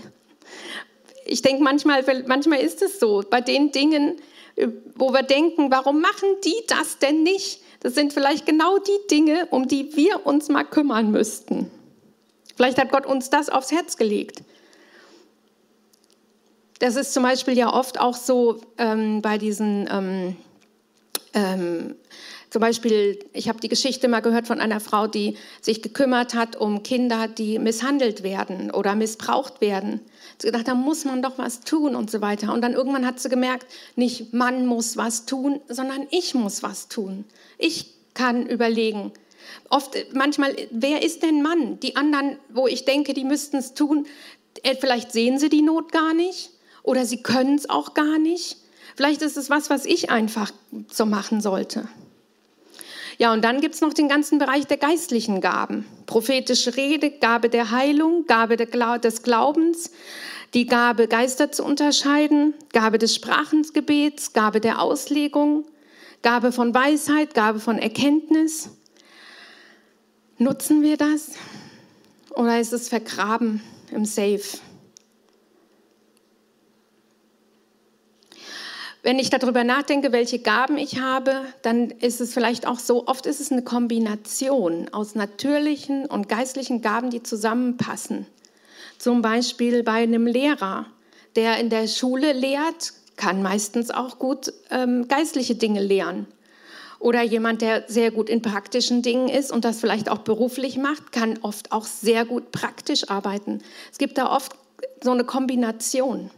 Ich 1.26 1.42
denke, 1.42 1.64
manchmal, 1.64 2.04
manchmal 2.28 2.60
ist 2.60 2.82
es 2.82 3.00
so, 3.00 3.24
bei 3.30 3.42
den 3.42 3.72
Dingen, 3.72 4.18
wo 4.96 5.14
wir 5.14 5.24
denken, 5.24 5.72
warum 5.72 6.02
machen 6.02 6.30
die 6.44 6.64
das 6.68 6.98
denn 6.98 7.24
nicht? 7.24 7.62
Das 7.82 7.96
sind 7.96 8.14
vielleicht 8.14 8.46
genau 8.46 8.78
die 8.78 9.08
Dinge, 9.10 9.48
um 9.50 9.68
die 9.68 9.96
wir 9.96 10.26
uns 10.26 10.50
mal 10.50 10.64
kümmern 10.64 11.12
müssten. 11.12 11.72
Vielleicht 12.56 12.78
hat 12.78 12.92
Gott 12.92 13.06
uns 13.06 13.30
das 13.30 13.50
aufs 13.50 13.72
Herz 13.72 13.98
gelegt. 13.98 14.44
Das 16.82 16.96
ist 16.96 17.14
zum 17.14 17.22
Beispiel 17.22 17.56
ja 17.56 17.72
oft 17.72 18.00
auch 18.00 18.16
so 18.16 18.60
ähm, 18.80 19.22
bei 19.22 19.38
diesen 19.38 19.88
ähm, 19.92 20.36
ähm, 21.32 21.96
Zum 22.50 22.60
Beispiel, 22.60 23.20
ich 23.34 23.48
habe 23.48 23.60
die 23.60 23.70
Geschichte 23.70 24.08
mal 24.08 24.22
gehört 24.22 24.48
von 24.48 24.60
einer 24.60 24.80
Frau, 24.80 25.06
die 25.06 25.38
sich 25.62 25.84
gekümmert 25.84 26.34
hat 26.34 26.56
um 26.56 26.82
Kinder, 26.82 27.28
die 27.28 27.60
misshandelt 27.60 28.24
werden 28.24 28.72
oder 28.72 28.96
missbraucht 28.96 29.62
werden. 29.62 30.02
Sie 30.40 30.48
gedacht, 30.48 30.68
da 30.68 30.74
muss 30.74 31.06
man 31.06 31.22
doch 31.22 31.38
was 31.38 31.62
tun 31.62 31.96
und 31.96 32.10
so 32.10 32.20
weiter. 32.20 32.52
Und 32.52 32.62
dann 32.62 32.74
irgendwann 32.74 33.06
hat 33.06 33.20
sie 33.20 33.30
gemerkt, 33.30 33.68
nicht 33.96 34.34
man 34.34 34.66
muss 34.66 34.98
was 34.98 35.28
tun, 35.28 35.62
sondern 35.70 36.08
ich 36.10 36.34
muss 36.34 36.64
was 36.64 36.88
tun. 36.88 37.26
Ich 37.60 37.94
kann 38.16 38.48
überlegen. 38.48 39.12
Oft, 39.70 39.96
manchmal, 40.14 40.56
wer 40.72 41.04
ist 41.04 41.22
denn 41.22 41.44
Mann? 41.44 41.80
Die 41.82 41.96
anderen, 41.96 42.38
wo 42.50 42.66
ich 42.66 42.86
denke, 42.86 43.14
die 43.14 43.24
müssten 43.24 43.58
es 43.58 43.76
tun, 43.76 44.08
äh, 44.64 44.76
vielleicht 44.76 45.12
sehen 45.12 45.38
sie 45.38 45.50
die 45.50 45.62
Not 45.62 45.92
gar 45.92 46.16
nicht 46.16 46.51
oder 46.84 47.06
sie 47.06 47.22
können 47.22 47.56
es 47.56 47.70
auch 47.70 47.94
gar 47.94 48.18
nicht. 48.18 48.58
Vielleicht 48.96 49.22
ist 49.22 49.38
es 49.38 49.50
was, 49.50 49.70
was 49.70 49.86
ich 49.86 50.10
einfach 50.10 50.52
so 50.92 51.06
machen 51.06 51.42
sollte. 51.42 51.88
Ja, 53.18 53.34
und 53.34 53.44
dann 53.44 53.62
gibt 53.62 53.76
es 53.76 53.82
noch 53.82 53.94
den 53.94 54.08
ganzen 54.08 54.40
Bereich 54.40 54.66
der 54.66 54.78
geistlichen 54.78 55.42
Gaben. 55.42 55.86
Prophetische 56.08 56.76
Rede, 56.76 57.12
Gabe 57.12 57.50
der 57.50 57.72
Heilung, 57.72 58.26
Gabe 58.26 58.58
des 58.58 59.22
Glaubens, 59.22 59.92
die 60.54 60.66
Gabe, 60.66 61.08
Geister 61.08 61.52
zu 61.52 61.64
unterscheiden, 61.64 62.54
Gabe 62.74 62.98
des 62.98 63.14
Sprachensgebets, 63.16 64.34
Gabe 64.34 64.60
der 64.60 64.82
Auslegung, 64.82 65.66
Gabe 66.24 66.52
von 66.52 66.74
Weisheit, 66.74 67.34
Gabe 67.34 67.60
von 67.60 67.78
Erkenntnis. 67.78 68.70
Nutzen 70.38 70.82
wir 70.82 70.98
das 70.98 71.34
oder 72.32 72.60
ist 72.60 72.74
es 72.74 72.90
vergraben 72.90 73.62
im 73.92 74.06
Safe? 74.06 74.42
Wenn 79.04 79.18
ich 79.18 79.32
darüber 79.32 79.64
nachdenke, 79.64 80.12
welche 80.12 80.40
Gaben 80.40 80.78
ich 80.78 81.00
habe, 81.00 81.34
dann 81.64 81.90
ist 81.90 82.22
es 82.22 82.34
vielleicht 82.34 82.68
auch 82.68 82.78
so, 82.78 83.08
oft 83.08 83.26
ist 83.26 83.42
es 83.42 83.52
eine 83.52 83.64
Kombination 83.64 84.90
aus 84.92 85.16
natürlichen 85.16 86.06
und 86.06 86.30
geistlichen 86.30 86.82
Gaben, 86.82 87.10
die 87.10 87.24
zusammenpassen. 87.24 88.28
Zum 89.00 89.24
Beispiel 89.24 89.82
bei 89.82 90.04
einem 90.04 90.28
Lehrer, 90.28 90.86
der 91.36 91.58
in 91.58 91.72
der 91.72 91.88
Schule 91.88 92.34
lehrt, 92.34 92.94
kann 93.16 93.42
meistens 93.42 93.90
auch 93.90 94.20
gut 94.20 94.54
ähm, 94.70 95.08
geistliche 95.08 95.56
Dinge 95.56 95.82
lehren. 95.82 96.28
Oder 97.00 97.24
jemand, 97.24 97.64
der 97.64 97.86
sehr 97.88 98.12
gut 98.12 98.30
in 98.30 98.44
praktischen 98.44 99.02
Dingen 99.02 99.28
ist 99.28 99.52
und 99.52 99.66
das 99.66 99.80
vielleicht 99.80 100.10
auch 100.10 100.20
beruflich 100.20 100.78
macht, 100.78 101.12
kann 101.12 101.40
oft 101.42 101.72
auch 101.72 101.86
sehr 101.86 102.26
gut 102.26 102.52
praktisch 102.52 103.10
arbeiten. 103.10 103.62
Es 103.92 103.98
gibt 103.98 104.20
da 104.20 104.32
oft 104.32 104.54
so 105.02 105.10
eine 105.10 105.24
Kombination. 105.24 106.30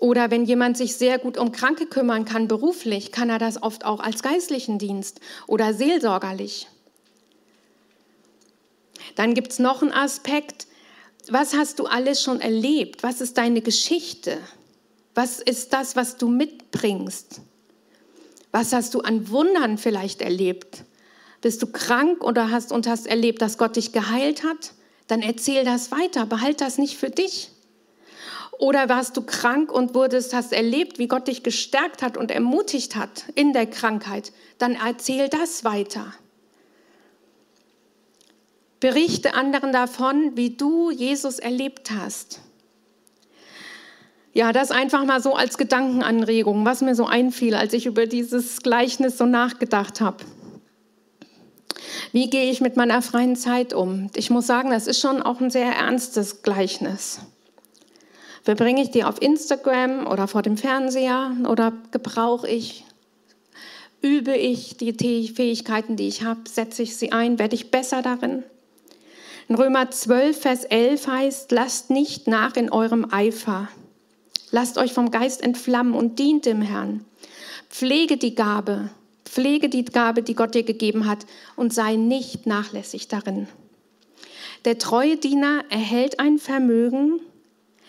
Oder 0.00 0.30
wenn 0.30 0.44
jemand 0.44 0.76
sich 0.76 0.96
sehr 0.96 1.18
gut 1.18 1.38
um 1.38 1.52
Kranke 1.52 1.86
kümmern 1.86 2.24
kann 2.24 2.48
beruflich, 2.48 3.12
kann 3.12 3.30
er 3.30 3.38
das 3.38 3.62
oft 3.62 3.84
auch 3.84 4.00
als 4.00 4.22
geistlichen 4.22 4.78
Dienst 4.78 5.20
oder 5.46 5.74
seelsorgerlich. 5.74 6.68
Dann 9.14 9.34
gibt 9.34 9.52
es 9.52 9.58
noch 9.58 9.82
einen 9.82 9.92
Aspekt, 9.92 10.66
was 11.28 11.54
hast 11.54 11.78
du 11.78 11.86
alles 11.86 12.22
schon 12.22 12.40
erlebt? 12.40 13.02
Was 13.02 13.20
ist 13.20 13.38
deine 13.38 13.62
Geschichte? 13.62 14.38
Was 15.14 15.40
ist 15.40 15.72
das, 15.72 15.96
was 15.96 16.16
du 16.16 16.28
mitbringst? 16.28 17.40
Was 18.52 18.72
hast 18.72 18.94
du 18.94 19.00
an 19.00 19.30
Wundern 19.30 19.78
vielleicht 19.78 20.20
erlebt? 20.20 20.84
Bist 21.40 21.62
du 21.62 21.66
krank 21.66 22.22
oder 22.22 22.50
hast 22.50 22.72
und 22.72 22.86
hast 22.86 23.06
erlebt, 23.06 23.42
dass 23.42 23.58
Gott 23.58 23.76
dich 23.76 23.92
geheilt 23.92 24.44
hat? 24.44 24.72
Dann 25.06 25.22
erzähl 25.22 25.64
das 25.64 25.90
weiter, 25.90 26.26
behalt 26.26 26.60
das 26.60 26.78
nicht 26.78 26.96
für 26.96 27.10
dich. 27.10 27.50
Oder 28.58 28.88
warst 28.88 29.16
du 29.16 29.22
krank 29.22 29.72
und 29.72 29.94
wurdest, 29.94 30.34
hast 30.34 30.52
erlebt, 30.52 30.98
wie 30.98 31.08
Gott 31.08 31.28
dich 31.28 31.42
gestärkt 31.42 32.02
hat 32.02 32.16
und 32.16 32.30
ermutigt 32.30 32.96
hat 32.96 33.24
in 33.34 33.52
der 33.52 33.66
Krankheit? 33.66 34.32
Dann 34.58 34.76
erzähl 34.76 35.28
das 35.28 35.64
weiter. 35.64 36.12
Berichte 38.80 39.34
anderen 39.34 39.72
davon, 39.72 40.36
wie 40.36 40.50
du 40.50 40.90
Jesus 40.90 41.38
erlebt 41.38 41.90
hast. 41.90 42.40
Ja, 44.34 44.52
das 44.52 44.72
einfach 44.72 45.04
mal 45.04 45.22
so 45.22 45.34
als 45.34 45.56
Gedankenanregung, 45.56 46.64
was 46.64 46.80
mir 46.82 46.94
so 46.94 47.06
einfiel, 47.06 47.54
als 47.54 47.72
ich 47.72 47.86
über 47.86 48.06
dieses 48.06 48.62
Gleichnis 48.62 49.16
so 49.16 49.26
nachgedacht 49.26 50.00
habe. 50.00 50.24
Wie 52.12 52.28
gehe 52.28 52.50
ich 52.50 52.60
mit 52.60 52.76
meiner 52.76 53.00
freien 53.00 53.36
Zeit 53.36 53.72
um? 53.72 54.10
Ich 54.14 54.30
muss 54.30 54.46
sagen, 54.46 54.70
das 54.70 54.86
ist 54.86 55.00
schon 55.00 55.22
auch 55.22 55.40
ein 55.40 55.50
sehr 55.50 55.72
ernstes 55.72 56.42
Gleichnis. 56.42 57.20
Verbringe 58.44 58.82
ich 58.82 58.90
die 58.90 59.04
auf 59.04 59.22
Instagram 59.22 60.06
oder 60.06 60.28
vor 60.28 60.42
dem 60.42 60.58
Fernseher 60.58 61.34
oder 61.48 61.72
gebrauche 61.92 62.46
ich, 62.46 62.84
übe 64.02 64.36
ich 64.36 64.76
die 64.76 64.92
Fähigkeiten, 64.92 65.96
die 65.96 66.08
ich 66.08 66.22
habe, 66.22 66.40
setze 66.46 66.82
ich 66.82 66.96
sie 66.96 67.10
ein, 67.10 67.38
werde 67.38 67.54
ich 67.54 67.70
besser 67.70 68.02
darin? 68.02 68.42
In 69.48 69.54
Römer 69.54 69.90
12, 69.90 70.38
Vers 70.38 70.64
11 70.64 71.06
heißt, 71.06 71.52
lasst 71.52 71.88
nicht 71.88 72.26
nach 72.26 72.56
in 72.56 72.70
eurem 72.70 73.06
Eifer. 73.10 73.68
Lasst 74.50 74.76
euch 74.76 74.92
vom 74.92 75.10
Geist 75.10 75.42
entflammen 75.42 75.94
und 75.94 76.18
dient 76.18 76.44
dem 76.44 76.60
Herrn. 76.60 77.04
Pflege 77.70 78.18
die 78.18 78.34
Gabe, 78.34 78.90
pflege 79.24 79.70
die 79.70 79.86
Gabe, 79.86 80.22
die 80.22 80.34
Gott 80.34 80.54
dir 80.54 80.64
gegeben 80.64 81.06
hat 81.06 81.24
und 81.56 81.72
sei 81.72 81.96
nicht 81.96 82.46
nachlässig 82.46 83.08
darin. 83.08 83.48
Der 84.66 84.78
treue 84.78 85.16
Diener 85.16 85.64
erhält 85.70 86.20
ein 86.20 86.38
Vermögen, 86.38 87.20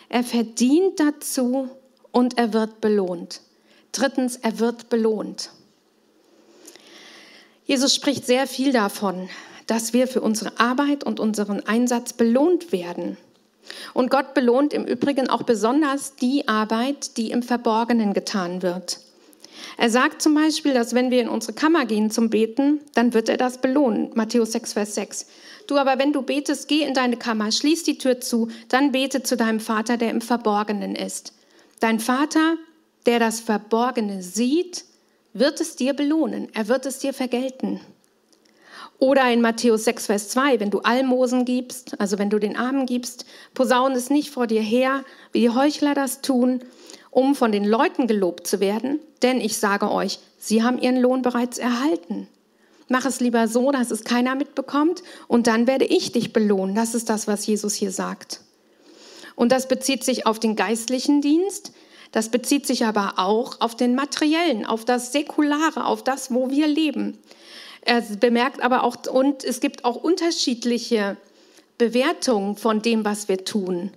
er 0.10 0.24
verdient 0.24 1.00
dazu 1.00 1.70
und 2.12 2.38
er 2.38 2.54
wird 2.54 2.82
belohnt. 2.82 3.42
Drittens, 3.92 4.38
er 4.38 4.60
wird 4.60 4.90
belohnt. 4.90 5.52
Jesus 7.66 7.96
spricht 7.96 8.26
sehr 8.26 8.48
viel 8.48 8.72
davon, 8.72 9.30
dass 9.68 9.94
wir 9.94 10.08
für 10.08 10.22
unsere 10.22 10.60
Arbeit 10.60 11.04
und 11.04 11.20
unseren 11.20 11.66
Einsatz 11.66 12.14
belohnt 12.14 12.72
werden. 12.72 13.18
Und 13.94 14.12
Gott 14.12 14.34
belohnt 14.34 14.74
im 14.74 14.86
Übrigen 14.86 15.30
auch 15.30 15.44
besonders 15.44 16.16
die 16.16 16.48
Arbeit, 16.48 17.18
die 17.18 17.32
im 17.32 17.42
Verborgenen 17.42 18.14
getan 18.14 18.62
wird. 18.62 19.00
Er 19.78 19.90
sagt 19.90 20.22
zum 20.22 20.36
Beispiel, 20.36 20.74
dass 20.74 20.94
wenn 20.94 21.12
wir 21.12 21.22
in 21.22 21.30
unsere 21.30 21.54
Kammer 21.54 21.86
gehen 21.86 22.12
zum 22.12 22.30
Beten, 22.30 22.80
dann 22.94 23.14
wird 23.14 23.30
er 23.30 23.38
das 23.38 23.60
belohnen. 23.60 24.12
Matthäus 24.16 24.52
6, 24.52 24.74
Vers 24.74 24.96
6. 24.96 25.28
Du 25.68 25.78
aber, 25.78 26.00
wenn 26.00 26.14
du 26.14 26.22
betest, 26.22 26.68
geh 26.68 26.84
in 26.84 26.94
deine 26.94 27.18
Kammer, 27.18 27.52
schließ 27.52 27.84
die 27.84 27.98
Tür 27.98 28.22
zu, 28.22 28.50
dann 28.70 28.92
bete 28.92 29.24
zu 29.24 29.36
deinem 29.36 29.60
Vater, 29.60 29.98
der 29.98 30.12
im 30.12 30.22
Verborgenen 30.22 30.96
ist. 30.96 31.34
Dein 31.80 32.00
Vater, 32.00 32.58
der 33.06 33.20
das 33.20 33.40
Verborgene 33.40 34.22
sieht, 34.22 34.86
wird 35.34 35.60
es 35.60 35.76
dir 35.76 35.94
belohnen. 35.94 36.50
Er 36.54 36.68
wird 36.68 36.86
es 36.86 37.00
dir 37.00 37.14
vergelten. 37.14 37.82
Oder 38.98 39.30
in 39.32 39.42
Matthäus 39.42 39.84
6, 39.84 40.06
Vers 40.06 40.30
2, 40.30 40.60
wenn 40.62 40.72
du 40.72 40.80
Almosen 40.80 41.44
gibst, 41.44 42.00
also 42.00 42.18
wenn 42.18 42.30
du 42.30 42.40
den 42.40 42.56
Armen 42.56 42.86
gibst, 42.86 43.26
posaune 43.54 43.96
es 43.96 44.10
nicht 44.10 44.30
vor 44.30 44.48
dir 44.48 44.62
her, 44.62 45.04
wie 45.34 45.42
die 45.42 45.50
Heuchler 45.50 45.94
das 45.94 46.22
tun, 46.22 46.62
um 47.16 47.34
von 47.34 47.54
den 47.54 47.64
Leuten 47.64 48.08
gelobt 48.08 48.46
zu 48.46 48.60
werden, 48.60 49.00
denn 49.22 49.40
ich 49.40 49.56
sage 49.58 49.90
euch, 49.90 50.20
sie 50.38 50.64
haben 50.64 50.78
ihren 50.78 50.98
Lohn 50.98 51.22
bereits 51.22 51.58
erhalten. 51.58 52.28
Mach 52.90 53.06
es 53.06 53.22
lieber 53.22 53.48
so, 53.48 53.72
dass 53.72 53.90
es 53.90 54.04
keiner 54.04 54.36
mitbekommt 54.36 55.02
und 55.30 55.48
dann 55.48 55.66
werde 55.66 55.86
ich 55.86 56.12
dich 56.12 56.34
belohnen. 56.34 56.76
Das 56.76 56.94
ist 56.94 57.10
das, 57.10 57.26
was 57.26 57.46
Jesus 57.48 57.74
hier 57.74 57.92
sagt. 57.92 58.42
Und 59.38 59.54
das 59.54 59.70
bezieht 59.70 60.04
sich 60.04 60.28
auf 60.28 60.40
den 60.40 60.58
geistlichen 60.58 61.22
Dienst, 61.22 61.72
das 62.12 62.28
bezieht 62.28 62.68
sich 62.68 62.86
aber 62.86 63.14
auch 63.16 63.62
auf 63.62 63.76
den 63.76 63.96
materiellen, 63.96 64.66
auf 64.66 64.84
das 64.84 65.14
Säkulare, 65.14 65.86
auf 65.86 66.04
das, 66.04 66.34
wo 66.34 66.50
wir 66.50 66.68
leben. 66.68 67.18
Er 67.80 68.02
bemerkt 68.02 68.62
aber 68.62 68.84
auch, 68.84 68.98
und 69.10 69.46
es 69.46 69.62
gibt 69.62 69.86
auch 69.86 69.96
unterschiedliche 69.96 71.16
Bewertungen 71.78 72.58
von 72.58 72.82
dem, 72.82 73.06
was 73.06 73.30
wir 73.30 73.46
tun. 73.46 73.92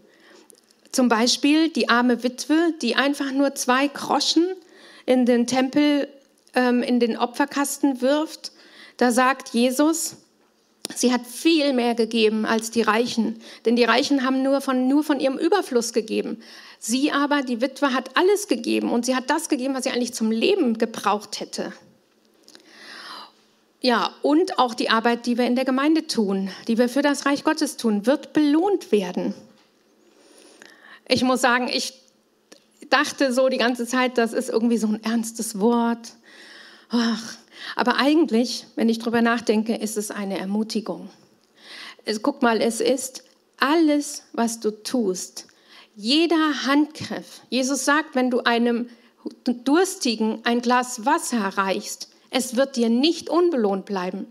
Zum 0.92 1.08
Beispiel 1.08 1.68
die 1.68 1.88
arme 1.88 2.22
Witwe, 2.22 2.74
die 2.80 2.96
einfach 2.96 3.32
nur 3.32 3.54
zwei 3.54 3.88
Groschen 3.88 4.46
in 5.06 5.26
den 5.26 5.46
Tempel, 5.46 6.08
ähm, 6.54 6.82
in 6.82 7.00
den 7.00 7.16
Opferkasten 7.16 8.00
wirft. 8.00 8.52
Da 8.96 9.12
sagt 9.12 9.50
Jesus, 9.50 10.16
sie 10.94 11.12
hat 11.12 11.26
viel 11.26 11.72
mehr 11.72 11.94
gegeben 11.94 12.46
als 12.46 12.70
die 12.70 12.82
Reichen, 12.82 13.40
denn 13.64 13.76
die 13.76 13.84
Reichen 13.84 14.24
haben 14.24 14.42
nur 14.42 14.60
von, 14.60 14.88
nur 14.88 15.04
von 15.04 15.20
ihrem 15.20 15.38
Überfluss 15.38 15.92
gegeben. 15.92 16.42
Sie 16.78 17.10
aber, 17.12 17.42
die 17.42 17.60
Witwe, 17.60 17.92
hat 17.92 18.16
alles 18.16 18.48
gegeben 18.48 18.90
und 18.90 19.04
sie 19.04 19.14
hat 19.14 19.30
das 19.30 19.48
gegeben, 19.48 19.74
was 19.74 19.84
sie 19.84 19.90
eigentlich 19.90 20.14
zum 20.14 20.30
Leben 20.30 20.78
gebraucht 20.78 21.40
hätte. 21.40 21.72
Ja, 23.80 24.10
und 24.22 24.58
auch 24.58 24.74
die 24.74 24.90
Arbeit, 24.90 25.26
die 25.26 25.38
wir 25.38 25.46
in 25.46 25.54
der 25.54 25.64
Gemeinde 25.64 26.06
tun, 26.06 26.50
die 26.66 26.78
wir 26.78 26.88
für 26.88 27.02
das 27.02 27.26
Reich 27.26 27.44
Gottes 27.44 27.76
tun, 27.76 28.06
wird 28.06 28.32
belohnt 28.32 28.90
werden. 28.90 29.34
Ich 31.08 31.22
muss 31.22 31.40
sagen, 31.40 31.68
ich 31.68 31.94
dachte 32.90 33.32
so 33.32 33.48
die 33.48 33.56
ganze 33.56 33.86
Zeit, 33.86 34.18
das 34.18 34.32
ist 34.32 34.48
irgendwie 34.48 34.78
so 34.78 34.86
ein 34.88 35.02
ernstes 35.02 35.58
Wort. 35.58 36.12
Ach, 36.90 37.34
aber 37.76 37.96
eigentlich, 37.96 38.66
wenn 38.76 38.88
ich 38.88 38.98
drüber 38.98 39.22
nachdenke, 39.22 39.74
ist 39.74 39.96
es 39.96 40.10
eine 40.10 40.38
Ermutigung. 40.38 41.10
Es, 42.04 42.22
guck 42.22 42.42
mal, 42.42 42.60
es 42.60 42.80
ist 42.80 43.24
alles, 43.58 44.22
was 44.32 44.60
du 44.60 44.70
tust, 44.70 45.46
jeder 45.96 46.66
Handgriff. 46.66 47.40
Jesus 47.50 47.84
sagt, 47.84 48.14
wenn 48.14 48.30
du 48.30 48.40
einem 48.44 48.88
Durstigen 49.44 50.40
ein 50.44 50.62
Glas 50.62 51.04
Wasser 51.04 51.40
reichst, 51.40 52.08
Es 52.30 52.56
wird 52.56 52.76
dir 52.76 52.90
nicht 52.90 53.30
unbelohnt 53.30 53.86
bleiben. 53.86 54.26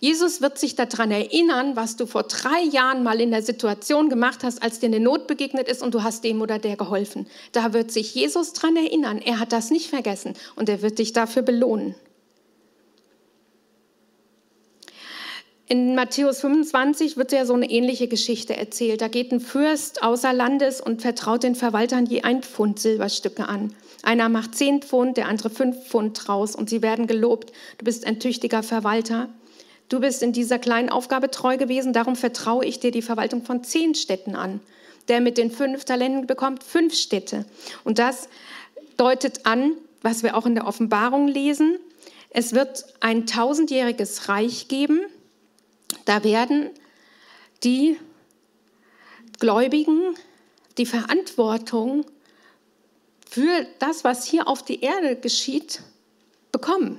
Jesus 0.00 0.40
wird 0.40 0.58
sich 0.58 0.76
daran 0.76 1.10
erinnern, 1.10 1.74
was 1.74 1.96
du 1.96 2.06
vor 2.06 2.22
drei 2.22 2.62
Jahren 2.62 3.02
mal 3.02 3.20
in 3.20 3.30
der 3.30 3.42
Situation 3.42 4.08
gemacht 4.08 4.44
hast, 4.44 4.62
als 4.62 4.78
dir 4.78 4.86
eine 4.86 5.00
Not 5.00 5.26
begegnet 5.26 5.68
ist 5.68 5.82
und 5.82 5.94
du 5.94 6.02
hast 6.02 6.22
dem 6.22 6.40
oder 6.40 6.58
der 6.58 6.76
geholfen. 6.76 7.26
Da 7.52 7.72
wird 7.72 7.90
sich 7.90 8.14
Jesus 8.14 8.52
daran 8.52 8.76
erinnern. 8.76 9.18
Er 9.18 9.40
hat 9.40 9.52
das 9.52 9.70
nicht 9.70 9.90
vergessen 9.90 10.34
und 10.54 10.68
er 10.68 10.82
wird 10.82 10.98
dich 10.98 11.12
dafür 11.12 11.42
belohnen. 11.42 11.96
In 15.70 15.94
Matthäus 15.94 16.40
25 16.40 17.18
wird 17.18 17.30
ja 17.30 17.44
so 17.44 17.52
eine 17.52 17.68
ähnliche 17.68 18.08
Geschichte 18.08 18.56
erzählt. 18.56 19.02
Da 19.02 19.08
geht 19.08 19.32
ein 19.32 19.40
Fürst 19.40 20.02
außer 20.02 20.32
Landes 20.32 20.80
und 20.80 21.02
vertraut 21.02 21.42
den 21.42 21.54
Verwaltern 21.54 22.06
je 22.06 22.22
ein 22.22 22.42
Pfund 22.42 22.78
Silberstücke 22.78 23.46
an. 23.46 23.74
Einer 24.02 24.30
macht 24.30 24.54
zehn 24.54 24.80
Pfund, 24.80 25.18
der 25.18 25.28
andere 25.28 25.50
fünf 25.50 25.76
Pfund 25.86 26.18
draus 26.26 26.56
und 26.56 26.70
sie 26.70 26.80
werden 26.80 27.06
gelobt. 27.06 27.52
Du 27.76 27.84
bist 27.84 28.06
ein 28.06 28.18
tüchtiger 28.18 28.62
Verwalter. 28.62 29.28
Du 29.88 30.00
bist 30.00 30.22
in 30.22 30.32
dieser 30.32 30.58
kleinen 30.58 30.90
Aufgabe 30.90 31.30
treu 31.30 31.56
gewesen, 31.56 31.92
darum 31.92 32.16
vertraue 32.16 32.64
ich 32.64 32.80
dir 32.80 32.90
die 32.90 33.02
Verwaltung 33.02 33.42
von 33.42 33.64
zehn 33.64 33.94
Städten 33.94 34.34
an. 34.34 34.60
Der 35.08 35.20
mit 35.20 35.38
den 35.38 35.50
fünf 35.50 35.84
Talenten 35.84 36.26
bekommt 36.26 36.62
fünf 36.62 36.94
Städte. 36.94 37.46
Und 37.84 37.98
das 37.98 38.28
deutet 38.98 39.46
an, 39.46 39.72
was 40.02 40.22
wir 40.22 40.36
auch 40.36 40.44
in 40.44 40.54
der 40.54 40.66
Offenbarung 40.66 41.28
lesen. 41.28 41.78
Es 42.30 42.52
wird 42.52 42.84
ein 43.00 43.26
tausendjähriges 43.26 44.28
Reich 44.28 44.68
geben 44.68 45.00
da 46.08 46.24
werden 46.24 46.70
die 47.64 47.98
Gläubigen 49.38 50.14
die 50.78 50.86
Verantwortung 50.86 52.06
für 53.28 53.66
das, 53.78 54.04
was 54.04 54.24
hier 54.24 54.48
auf 54.48 54.64
die 54.64 54.80
Erde 54.80 55.16
geschieht, 55.16 55.82
bekommen. 56.50 56.98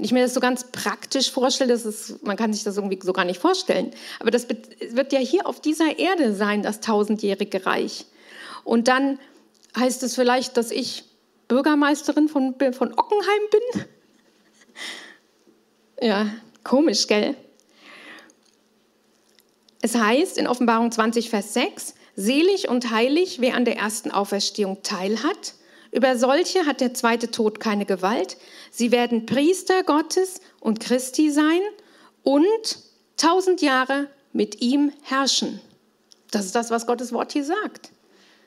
Und 0.00 0.04
ich 0.04 0.12
mir 0.12 0.22
das 0.22 0.32
so 0.32 0.40
ganz 0.40 0.64
praktisch 0.72 1.30
vorstelle, 1.30 1.74
das 1.74 1.84
ist, 1.84 2.24
man 2.24 2.38
kann 2.38 2.54
sich 2.54 2.64
das 2.64 2.78
irgendwie 2.78 2.98
so 3.02 3.12
gar 3.12 3.26
nicht 3.26 3.38
vorstellen, 3.38 3.90
aber 4.18 4.30
das 4.30 4.48
wird 4.48 5.12
ja 5.12 5.18
hier 5.18 5.46
auf 5.46 5.60
dieser 5.60 5.98
Erde 5.98 6.34
sein, 6.34 6.62
das 6.62 6.80
tausendjährige 6.80 7.66
Reich. 7.66 8.06
Und 8.64 8.88
dann 8.88 9.18
heißt 9.78 10.02
es 10.02 10.14
vielleicht, 10.14 10.56
dass 10.56 10.70
ich 10.70 11.04
Bürgermeisterin 11.48 12.28
von, 12.30 12.54
von 12.72 12.94
Ockenheim 12.94 13.42
bin. 13.50 13.84
Ja, 16.02 16.30
komisch, 16.64 17.06
gell? 17.06 17.36
Es 19.82 19.94
heißt 19.94 20.38
in 20.38 20.46
Offenbarung 20.46 20.90
20, 20.90 21.28
Vers 21.28 21.52
6, 21.52 21.94
selig 22.16 22.70
und 22.70 22.90
heilig, 22.90 23.42
wer 23.42 23.54
an 23.54 23.66
der 23.66 23.76
ersten 23.76 24.10
Auferstehung 24.10 24.82
teilhat. 24.82 25.56
Über 25.92 26.16
solche 26.16 26.66
hat 26.66 26.80
der 26.80 26.94
zweite 26.94 27.30
Tod 27.30 27.58
keine 27.60 27.84
Gewalt. 27.84 28.36
Sie 28.70 28.92
werden 28.92 29.26
Priester 29.26 29.82
Gottes 29.82 30.40
und 30.60 30.80
Christi 30.80 31.30
sein 31.30 31.60
und 32.22 32.78
tausend 33.16 33.60
Jahre 33.60 34.08
mit 34.32 34.60
ihm 34.60 34.92
herrschen. 35.02 35.60
Das 36.30 36.44
ist 36.46 36.54
das, 36.54 36.70
was 36.70 36.86
Gottes 36.86 37.12
Wort 37.12 37.32
hier 37.32 37.44
sagt. 37.44 37.90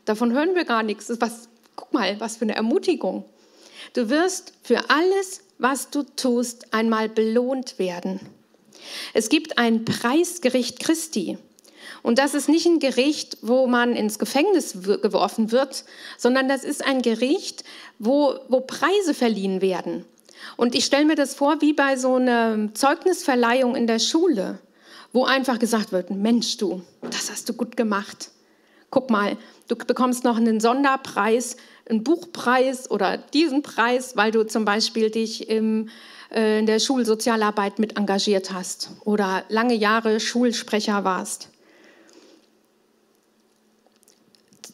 Davon 0.06 0.32
hören 0.32 0.56
wir 0.56 0.66
gar 0.66 0.84
nichts. 0.84 1.12
Was, 1.20 1.50
guck 1.76 1.94
mal, 1.94 2.20
was 2.20 2.38
für 2.38 2.44
eine 2.44 2.56
Ermutigung. 2.56 3.26
Du 3.94 4.10
wirst 4.10 4.54
für 4.64 4.90
alles, 4.90 5.42
was 5.58 5.90
du 5.90 6.04
tust, 6.04 6.74
einmal 6.74 7.10
belohnt 7.10 7.78
werden. 7.78 8.20
Es 9.14 9.30
gibt 9.30 9.58
ein 9.58 9.86
Preisgericht 9.86 10.80
Christi. 10.80 11.38
Und 12.04 12.20
das 12.20 12.34
ist 12.34 12.50
nicht 12.50 12.66
ein 12.66 12.80
Gericht, 12.80 13.38
wo 13.42 13.66
man 13.66 13.96
ins 13.96 14.20
Gefängnis 14.20 14.74
geworfen 14.84 15.52
wird, 15.52 15.86
sondern 16.18 16.50
das 16.50 16.64
ist 16.64 16.86
ein 16.86 17.02
Gericht, 17.02 17.64
wo, 17.98 18.36
wo 18.50 18.60
Preise 18.60 19.14
verliehen 19.14 19.62
werden. 19.62 20.06
Und 20.58 20.76
ich 20.76 20.84
stelle 20.84 21.06
mir 21.06 21.16
das 21.16 21.34
vor 21.34 21.62
wie 21.62 21.74
bei 21.74 21.96
so 21.96 22.16
einer 22.16 22.74
Zeugnisverleihung 22.74 23.76
in 23.76 23.88
der 23.88 24.00
Schule, 24.00 24.60
wo 25.14 25.24
einfach 25.24 25.58
gesagt 25.58 25.94
wird, 25.94 26.12
Mensch 26.12 26.58
du, 26.58 26.82
das 27.02 27.32
hast 27.32 27.48
du 27.48 27.54
gut 27.54 27.78
gemacht. 27.78 28.30
Guck 28.90 29.10
mal, 29.10 29.38
du 29.70 29.76
bekommst 29.76 30.26
noch 30.26 30.36
einen 30.36 30.60
Sonderpreis, 30.60 31.56
einen 31.90 32.04
Buchpreis 32.04 32.92
oder 32.92 33.18
diesen 33.18 33.64
Preis, 33.64 34.16
weil 34.18 34.32
du 34.32 34.46
zum 34.46 34.66
Beispiel 34.66 35.10
dich 35.10 35.50
im 35.50 35.90
äh, 36.34 36.60
in 36.60 36.66
der 36.66 36.80
Schulsozialarbeit 36.80 37.80
mit 37.80 37.98
engagiert 37.98 38.52
hast 38.52 38.90
oder 39.06 39.44
lange 39.50 39.76
Jahre 39.76 40.20
Schulsprecher 40.20 41.04
warst. 41.04 41.50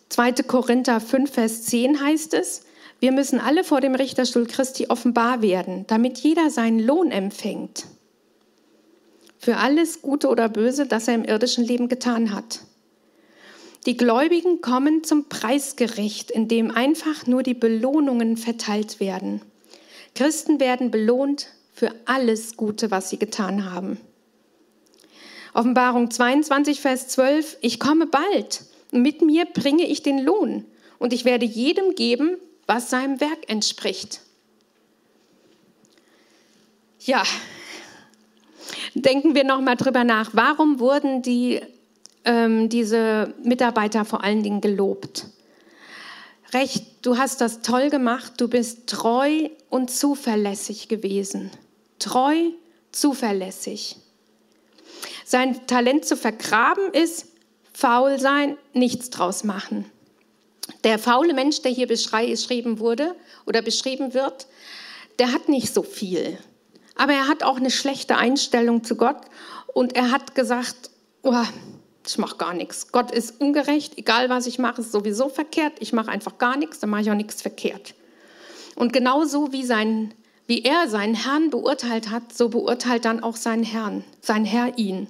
2. 0.10 0.34
Korinther 0.48 1.00
5, 1.00 1.32
Vers 1.32 1.64
10 1.64 2.02
heißt 2.02 2.34
es, 2.34 2.64
wir 3.00 3.12
müssen 3.12 3.40
alle 3.40 3.64
vor 3.64 3.80
dem 3.80 3.96
Richterstuhl 3.96 4.46
Christi 4.46 4.88
offenbar 4.90 5.42
werden, 5.42 5.86
damit 5.88 6.18
jeder 6.18 6.50
seinen 6.50 6.80
Lohn 6.80 7.12
empfängt. 7.12 7.86
Für 9.38 9.58
alles 9.58 10.02
Gute 10.02 10.28
oder 10.28 10.50
Böse, 10.50 10.86
das 10.86 11.08
er 11.08 11.16
im 11.16 11.24
irdischen 11.24 11.64
Leben 11.64 11.88
getan 11.88 12.34
hat. 12.34 12.62
Die 13.86 13.96
Gläubigen 13.96 14.60
kommen 14.60 15.06
zum 15.06 15.30
Preisgericht, 15.30 16.30
in 16.32 16.50
dem 16.50 16.72
einfach 16.72 17.26
nur 17.26 17.44
die 17.44 17.54
Belohnungen 17.54 18.36
verteilt 18.36 19.00
werden. 19.00 19.42
Christen 20.16 20.60
werden 20.60 20.92
belohnt 20.92 21.48
für 21.74 21.94
alles 22.04 22.58
Gute, 22.58 22.92
was 22.92 23.10
sie 23.10 23.18
getan 23.18 23.72
haben. 23.72 23.98
Offenbarung 25.54 26.12
22, 26.12 26.82
Vers 26.82 27.08
12, 27.08 27.58
ich 27.62 27.80
komme 27.80 28.06
bald, 28.06 28.64
mit 28.92 29.22
mir 29.22 29.46
bringe 29.46 29.86
ich 29.86 30.04
den 30.04 30.20
Lohn 30.20 30.66
und 30.98 31.14
ich 31.14 31.26
werde 31.26 31.46
jedem 31.46 31.96
geben, 31.96 32.38
was 32.68 32.90
seinem 32.90 33.20
Werk 33.22 33.50
entspricht. 33.50 34.22
Ja, 37.00 37.24
denken 38.94 39.36
wir 39.36 39.44
noch 39.44 39.62
mal 39.62 39.76
drüber 39.76 40.04
nach. 40.04 40.32
Warum 40.34 40.80
wurden 40.80 41.22
die, 41.22 41.62
ähm, 42.26 42.70
diese 42.70 43.34
Mitarbeiter 43.44 44.06
vor 44.06 44.24
allen 44.24 44.44
Dingen 44.44 44.62
gelobt? 44.62 45.28
Recht, 46.54 46.86
du 47.04 47.18
hast 47.18 47.42
das 47.42 47.62
toll 47.62 47.90
gemacht, 47.90 48.34
du 48.38 48.48
bist 48.48 48.88
treu 48.88 49.50
und 49.70 49.92
zuverlässig 49.92 50.88
gewesen. 50.88 51.52
Treu, 52.00 52.36
zuverlässlich. 52.92 53.98
Sein 55.26 55.68
Talent 55.68 56.06
zu 56.06 56.18
vergraben 56.18 56.92
ist 56.92 57.28
faul 57.80 58.20
sein, 58.20 58.58
nichts 58.74 59.10
draus 59.10 59.46
machen. 59.46 59.90
Der 60.84 61.00
faule 61.00 61.34
Mensch, 61.34 61.62
der 61.62 61.72
hier 61.72 61.88
beschrieben 61.88 62.80
wurde 62.80 63.16
oder 63.46 63.62
beschrieben 63.62 64.14
wird, 64.14 64.48
der 65.18 65.32
hat 65.32 65.48
nicht 65.48 65.74
so 65.74 65.82
viel. 65.82 66.38
Aber 66.96 67.14
er 67.14 67.30
hat 67.30 67.44
auch 67.44 67.56
eine 67.56 67.72
schlechte 67.72 68.18
Einstellung 68.18 68.84
zu 68.84 68.96
Gott 68.96 69.22
und 69.74 69.96
er 69.96 70.12
hat 70.12 70.36
gesagt, 70.36 70.92
oh, 71.24 71.34
ich 72.06 72.18
mache 72.18 72.36
gar 72.36 72.54
nichts. 72.54 72.92
Gott 72.92 73.12
ist 73.12 73.40
ungerecht, 73.40 73.98
egal 73.98 74.30
was 74.30 74.46
ich 74.46 74.60
mache, 74.60 74.82
ist 74.82 74.92
sowieso 74.92 75.30
verkehrt. 75.30 75.74
Ich 75.80 75.94
mache 75.94 76.10
einfach 76.10 76.38
gar 76.38 76.58
nichts, 76.58 76.80
dann 76.80 76.90
mache 76.90 77.02
ich 77.02 77.12
auch 77.12 77.16
nichts 77.16 77.42
verkehrt. 77.42 77.96
Und 78.76 78.92
genauso 78.92 79.54
wie, 79.54 79.64
sein, 79.64 80.14
wie 80.48 80.64
er 80.64 80.90
seinen 80.90 81.16
Herrn 81.16 81.50
beurteilt 81.50 82.10
hat, 82.10 82.34
so 82.34 82.50
beurteilt 82.50 83.06
dann 83.06 83.24
auch 83.24 83.38
sein 83.38 83.64
Herrn, 83.64 84.04
sein 84.22 84.44
Herr 84.44 84.78
ihn. 84.78 85.08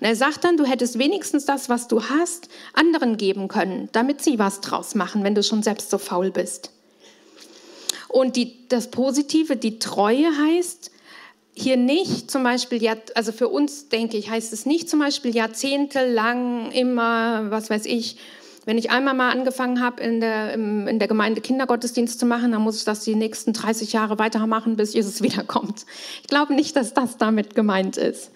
Und 0.00 0.06
er 0.06 0.16
sagt 0.16 0.44
dann, 0.44 0.56
du 0.56 0.64
hättest 0.64 0.98
wenigstens 0.98 1.44
das, 1.44 1.68
was 1.68 1.88
du 1.88 2.04
hast, 2.04 2.48
anderen 2.74 3.16
geben 3.16 3.48
können, 3.48 3.88
damit 3.92 4.22
sie 4.22 4.38
was 4.38 4.60
draus 4.60 4.94
machen, 4.94 5.24
wenn 5.24 5.34
du 5.34 5.42
schon 5.42 5.62
selbst 5.62 5.90
so 5.90 5.98
faul 5.98 6.30
bist. 6.30 6.72
Und 8.08 8.36
die, 8.36 8.68
das 8.68 8.90
Positive, 8.90 9.56
die 9.56 9.78
Treue 9.78 10.26
heißt, 10.26 10.90
hier 11.54 11.76
nicht 11.76 12.30
zum 12.30 12.44
Beispiel, 12.44 12.88
also 13.14 13.32
für 13.32 13.48
uns 13.48 13.88
denke 13.88 14.16
ich, 14.16 14.30
heißt 14.30 14.52
es 14.52 14.64
nicht 14.64 14.88
zum 14.88 15.00
Beispiel 15.00 15.34
jahrzehntelang 15.34 16.70
immer, 16.70 17.50
was 17.50 17.68
weiß 17.68 17.84
ich, 17.86 18.18
wenn 18.64 18.76
ich 18.76 18.90
einmal 18.90 19.14
mal 19.14 19.30
angefangen 19.30 19.80
habe, 19.80 20.02
in 20.02 20.20
der, 20.20 20.52
in 20.52 20.98
der 20.98 21.08
Gemeinde 21.08 21.40
Kindergottesdienst 21.40 22.20
zu 22.20 22.26
machen, 22.26 22.52
dann 22.52 22.60
muss 22.60 22.76
ich 22.76 22.84
das 22.84 23.00
die 23.00 23.14
nächsten 23.14 23.54
30 23.54 23.94
Jahre 23.94 24.18
weitermachen, 24.18 24.76
bis 24.76 24.92
Jesus 24.92 25.22
wiederkommt. 25.22 25.86
Ich 26.20 26.28
glaube 26.28 26.54
nicht, 26.54 26.76
dass 26.76 26.92
das 26.92 27.16
damit 27.16 27.54
gemeint 27.54 27.96
ist. 27.96 28.30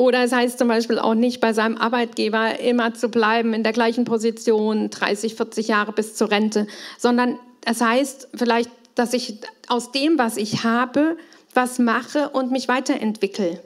Oder 0.00 0.24
es 0.24 0.32
heißt 0.32 0.56
zum 0.56 0.68
Beispiel 0.68 0.98
auch 0.98 1.12
nicht, 1.12 1.42
bei 1.42 1.52
seinem 1.52 1.76
Arbeitgeber 1.76 2.58
immer 2.58 2.94
zu 2.94 3.10
bleiben 3.10 3.52
in 3.52 3.62
der 3.62 3.74
gleichen 3.74 4.06
Position, 4.06 4.88
30, 4.88 5.34
40 5.34 5.68
Jahre 5.68 5.92
bis 5.92 6.14
zur 6.14 6.30
Rente, 6.30 6.66
sondern 6.96 7.38
es 7.66 7.82
heißt 7.82 8.28
vielleicht, 8.34 8.70
dass 8.94 9.12
ich 9.12 9.40
aus 9.68 9.92
dem, 9.92 10.16
was 10.16 10.38
ich 10.38 10.64
habe, 10.64 11.18
was 11.52 11.78
mache 11.78 12.30
und 12.30 12.50
mich 12.50 12.66
weiterentwickle. 12.66 13.62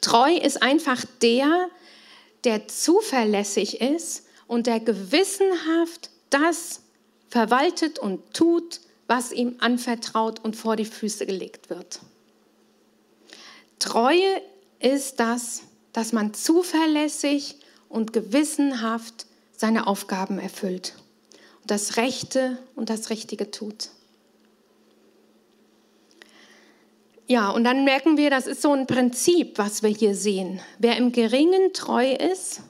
Treu 0.00 0.34
ist 0.34 0.60
einfach 0.60 1.04
der, 1.22 1.68
der 2.42 2.66
zuverlässig 2.66 3.80
ist 3.80 4.26
und 4.48 4.66
der 4.66 4.80
gewissenhaft 4.80 6.10
das 6.30 6.80
verwaltet 7.28 8.00
und 8.00 8.34
tut, 8.34 8.80
was 9.06 9.30
ihm 9.30 9.54
anvertraut 9.60 10.40
und 10.42 10.56
vor 10.56 10.74
die 10.74 10.84
Füße 10.84 11.26
gelegt 11.26 11.70
wird. 11.70 12.00
Treue 13.78 14.42
ist 14.80 15.20
das, 15.20 15.62
dass 15.92 16.12
man 16.12 16.34
zuverlässig 16.34 17.56
und 17.88 18.12
gewissenhaft 18.12 19.26
seine 19.56 19.86
Aufgaben 19.86 20.38
erfüllt 20.38 20.94
und 21.62 21.70
das 21.70 21.96
Rechte 21.96 22.58
und 22.74 22.90
das 22.90 23.10
Richtige 23.10 23.50
tut. 23.50 23.90
Ja, 27.28 27.50
und 27.50 27.64
dann 27.64 27.84
merken 27.84 28.16
wir, 28.16 28.30
das 28.30 28.46
ist 28.46 28.62
so 28.62 28.72
ein 28.72 28.86
Prinzip, 28.86 29.58
was 29.58 29.82
wir 29.82 29.90
hier 29.90 30.14
sehen. 30.14 30.60
Wer 30.78 30.96
im 30.96 31.10
Geringen 31.10 31.72
treu 31.72 32.12
ist, 32.12 32.60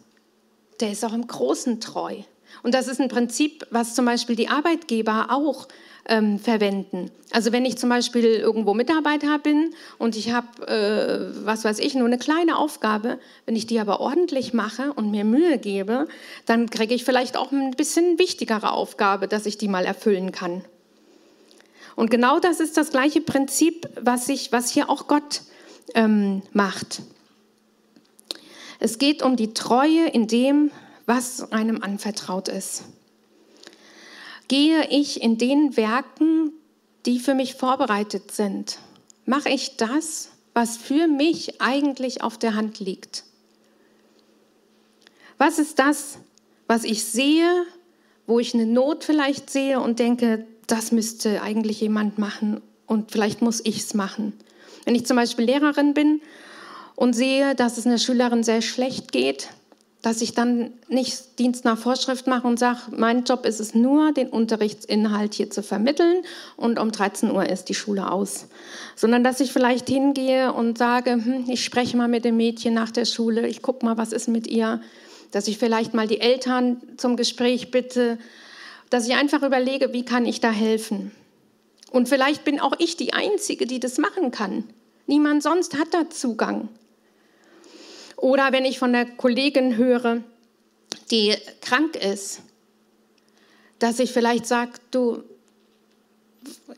der 0.81 0.93
ist 0.93 1.05
auch 1.05 1.13
im 1.13 1.27
Großen 1.27 1.81
treu. 1.81 2.23
Und 2.63 2.75
das 2.75 2.89
ist 2.89 3.01
ein 3.01 3.09
Prinzip, 3.09 3.67
was 3.71 3.95
zum 3.95 4.05
Beispiel 4.05 4.37
die 4.37 4.49
Arbeitgeber 4.49 5.29
auch 5.31 5.69
ähm, 6.09 6.39
verwenden. 6.39 7.11
Also 7.33 7.53
wenn 7.53 7.65
ich 7.65 7.79
zum 7.79 7.89
Beispiel 7.89 8.25
irgendwo 8.25 8.75
Mitarbeiter 8.75 9.39
bin 9.39 9.75
und 9.99 10.17
ich 10.17 10.33
habe, 10.33 10.67
äh, 10.69 11.45
was 11.45 11.65
weiß 11.65 11.79
ich, 11.81 11.95
nur 11.95 12.07
eine 12.07 12.19
kleine 12.19 12.57
Aufgabe, 12.59 13.19
wenn 13.45 13.57
ich 13.57 13.67
die 13.67 13.81
aber 13.81 14.01
ordentlich 14.01 14.53
mache 14.53 14.93
und 14.93 15.11
mir 15.11 15.25
Mühe 15.25 15.59
gebe, 15.59 16.07
dann 16.47 16.71
kriege 16.71 16.95
ich 16.95 17.05
vielleicht 17.05 17.37
auch 17.37 17.53
ein 17.53 17.73
bisschen 17.73 18.19
wichtigere 18.19 18.73
Aufgabe, 18.73 19.29
dass 19.29 19.47
ich 19.47 19.59
die 19.59 19.69
mal 19.69 19.85
erfüllen 19.85 20.33
kann. 20.33 20.65
Und 21.97 22.11
genau 22.11 22.39
das 22.39 22.61
ist 22.61 22.77
das 22.77 22.91
gleiche 22.91 23.21
Prinzip, 23.21 23.89
was, 24.01 24.29
ich, 24.29 24.53
was 24.53 24.71
hier 24.71 24.91
auch 24.91 25.09
Gott 25.09 25.43
ähm, 25.95 26.43
macht. 26.53 27.03
Es 28.79 28.99
geht 28.99 29.23
um 29.23 29.37
die 29.37 29.55
Treue 29.55 30.07
in 30.09 30.27
dem, 30.27 30.71
was 31.07 31.53
einem 31.53 31.83
anvertraut 31.83 32.49
ist. 32.49 32.85
Gehe 34.49 34.89
ich 34.91 35.23
in 35.23 35.39
den 35.39 35.77
Werken, 35.77 36.53
die 37.05 37.19
für 37.19 37.35
mich 37.35 37.55
vorbereitet 37.55 38.33
sind? 38.33 38.79
Mache 39.25 39.49
ich 39.49 39.77
das, 39.77 40.31
was 40.55 40.77
für 40.77 41.07
mich 41.07 41.61
eigentlich 41.61 42.23
auf 42.23 42.39
der 42.39 42.55
Hand 42.55 42.79
liegt? 42.81 43.25
Was 45.39 45.59
ist 45.59 45.79
das, 45.79 46.19
was 46.67 46.85
ich 46.85 47.05
sehe, 47.05 47.65
wo 48.27 48.41
ich 48.41 48.55
eine 48.55 48.67
Not 48.67 49.05
vielleicht 49.05 49.51
sehe 49.51 49.81
und 49.81 49.99
denke, 49.99 50.47
das 50.67 50.93
müsste 50.93 51.43
eigentlich 51.43 51.81
jemand 51.81 52.19
machen 52.19 52.61
und 52.87 53.13
vielleicht 53.13 53.43
muss 53.43 53.61
ich 53.65 53.79
es 53.79 53.95
machen? 53.95 54.33
Wenn 54.85 54.95
ich 54.95 55.07
zum 55.07 55.17
Beispiel 55.17 55.45
Lehrerin 55.45 55.95
bin 55.95 56.21
und 56.95 57.13
sehe, 57.13 57.55
dass 57.55 57.77
es 57.77 57.87
einer 57.87 57.99
Schülerin 57.99 58.43
sehr 58.43 58.63
schlecht 58.63 59.13
geht, 59.13 59.49
dass 60.07 60.23
ich 60.23 60.35
dann 60.35 60.73
nicht 60.87 61.41
Dienst 61.41 61.65
nach 61.65 61.77
Vorschrift 61.77 62.29
mache 62.29 62.47
und 62.47 62.61
sage, 62.61 62.79
mein 62.97 63.25
Job 63.25 63.45
ist 63.45 63.59
es 63.59 63.75
nur, 63.75 64.13
den 64.13 64.29
Unterrichtsinhalt 64.29 65.35
hier 65.35 65.51
zu 65.51 65.65
vermitteln 65.65 66.23
und 66.57 66.79
um 66.79 66.93
13 66.93 67.33
Uhr 67.33 67.49
ist 67.49 67.69
die 67.69 67.75
Schule 67.75 68.13
aus. 68.13 68.47
Sondern 68.95 69.25
dass 69.25 69.41
ich 69.41 69.53
vielleicht 69.53 69.89
hingehe 69.89 70.53
und 70.53 70.79
sage, 70.79 71.11
hm, 71.15 71.47
ich 71.49 71.65
spreche 71.65 71.97
mal 71.97 72.07
mit 72.07 72.25
dem 72.25 72.37
Mädchen 72.37 72.73
nach 72.73 72.93
der 72.93 73.05
Schule, 73.05 73.49
ich 73.49 73.63
gucke 73.63 73.85
mal, 73.85 73.99
was 73.99 74.13
ist 74.13 74.29
mit 74.29 74.47
ihr. 74.47 74.81
Dass 75.33 75.49
ich 75.49 75.59
vielleicht 75.59 75.93
mal 75.93 76.07
die 76.07 76.21
Eltern 76.21 76.81
zum 76.99 77.17
Gespräch 77.17 77.73
bitte, 77.73 78.17
dass 78.91 79.09
ich 79.09 79.17
einfach 79.17 79.43
überlege, 79.43 79.93
wie 79.93 80.05
kann 80.05 80.25
ich 80.25 80.39
da 80.39 80.53
helfen. 80.53 81.11
Und 81.91 82.09
vielleicht 82.09 82.45
bin 82.45 82.61
auch 82.61 82.75
ich 82.79 82.97
die 82.97 83.13
Einzige, 83.13 83.67
die 83.67 83.81
das 83.81 83.99
machen 83.99 84.31
kann. 84.31 84.63
Niemand 85.09 85.43
sonst 85.43 85.77
hat 85.77 85.89
da 85.91 86.09
Zugang. 86.11 86.69
Oder 88.17 88.53
wenn 88.53 88.65
ich 88.65 88.79
von 88.79 88.93
der 88.93 89.05
Kollegin 89.05 89.77
höre, 89.77 90.23
die 91.11 91.35
krank 91.61 91.97
ist, 91.97 92.41
dass 93.79 93.99
ich 93.99 94.13
vielleicht 94.13 94.47
sage, 94.47 94.73
du, 94.91 95.23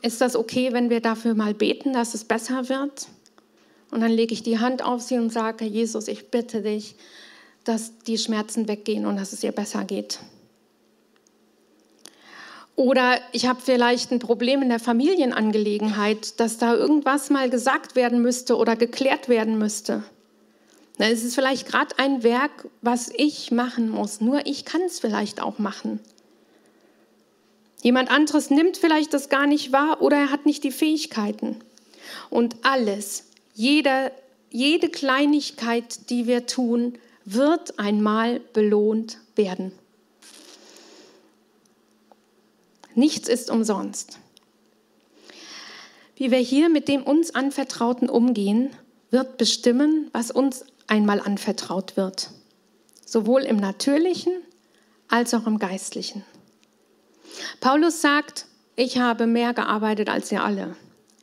ist 0.01 0.21
das 0.21 0.35
okay, 0.35 0.73
wenn 0.73 0.89
wir 0.89 0.99
dafür 0.99 1.33
mal 1.33 1.53
beten, 1.53 1.93
dass 1.93 2.13
es 2.13 2.25
besser 2.25 2.69
wird? 2.69 3.07
Und 3.91 4.01
dann 4.01 4.11
lege 4.11 4.33
ich 4.33 4.43
die 4.43 4.59
Hand 4.59 4.83
auf 4.83 5.01
sie 5.01 5.17
und 5.17 5.31
sage, 5.31 5.65
Jesus, 5.65 6.07
ich 6.07 6.29
bitte 6.29 6.61
dich, 6.61 6.95
dass 7.63 7.97
die 7.99 8.17
Schmerzen 8.17 8.67
weggehen 8.67 9.05
und 9.05 9.15
dass 9.15 9.33
es 9.33 9.43
ihr 9.43 9.51
besser 9.51 9.83
geht. 9.85 10.19
Oder 12.75 13.19
ich 13.33 13.45
habe 13.45 13.59
vielleicht 13.61 14.11
ein 14.11 14.19
Problem 14.19 14.61
in 14.61 14.69
der 14.69 14.79
Familienangelegenheit, 14.79 16.39
dass 16.39 16.57
da 16.57 16.73
irgendwas 16.73 17.29
mal 17.29 17.49
gesagt 17.49 17.95
werden 17.95 18.21
müsste 18.21 18.55
oder 18.55 18.75
geklärt 18.75 19.27
werden 19.27 19.57
müsste. 19.57 20.03
Es 21.01 21.23
ist 21.23 21.35
vielleicht 21.35 21.65
gerade 21.65 21.97
ein 21.97 22.23
Werk, 22.23 22.67
was 22.81 23.09
ich 23.15 23.51
machen 23.51 23.89
muss. 23.89 24.19
Nur 24.19 24.45
ich 24.45 24.65
kann 24.65 24.81
es 24.81 24.99
vielleicht 24.99 25.41
auch 25.41 25.57
machen. 25.57 26.01
Jemand 27.81 28.11
anderes 28.11 28.49
nimmt 28.49 28.75
vielleicht 28.75 29.13
das 29.13 29.29
gar 29.29 29.47
nicht 29.47 29.71
wahr 29.71 30.01
oder 30.01 30.17
er 30.17 30.31
hat 30.31 30.45
nicht 30.45 30.65
die 30.65 30.71
Fähigkeiten. 30.71 31.55
Und 32.29 32.57
alles, 32.63 33.27
jede, 33.53 34.11
jede 34.49 34.89
Kleinigkeit, 34.89 36.09
die 36.09 36.27
wir 36.27 36.45
tun, 36.45 36.97
wird 37.23 37.79
einmal 37.79 38.41
belohnt 38.41 39.19
werden. 39.35 39.71
Nichts 42.93 43.29
ist 43.29 43.49
umsonst. 43.49 44.19
Wie 46.17 46.31
wir 46.31 46.39
hier 46.39 46.67
mit 46.67 46.89
dem 46.89 47.03
uns 47.03 47.33
Anvertrauten 47.33 48.09
umgehen, 48.09 48.71
wird 49.11 49.37
bestimmen, 49.37 50.09
was 50.11 50.31
uns 50.31 50.65
einmal 50.89 51.19
anvertraut 51.19 51.97
wird, 51.97 52.31
sowohl 53.05 53.41
im 53.41 53.57
natürlichen 53.57 54.33
als 55.07 55.33
auch 55.33 55.47
im 55.47 55.59
geistlichen. 55.59 56.23
Paulus 57.59 58.01
sagt, 58.01 58.45
ich 58.75 58.97
habe 58.97 59.27
mehr 59.27 59.53
gearbeitet 59.53 60.09
als 60.09 60.31
ihr 60.31 60.43
alle. 60.43 60.75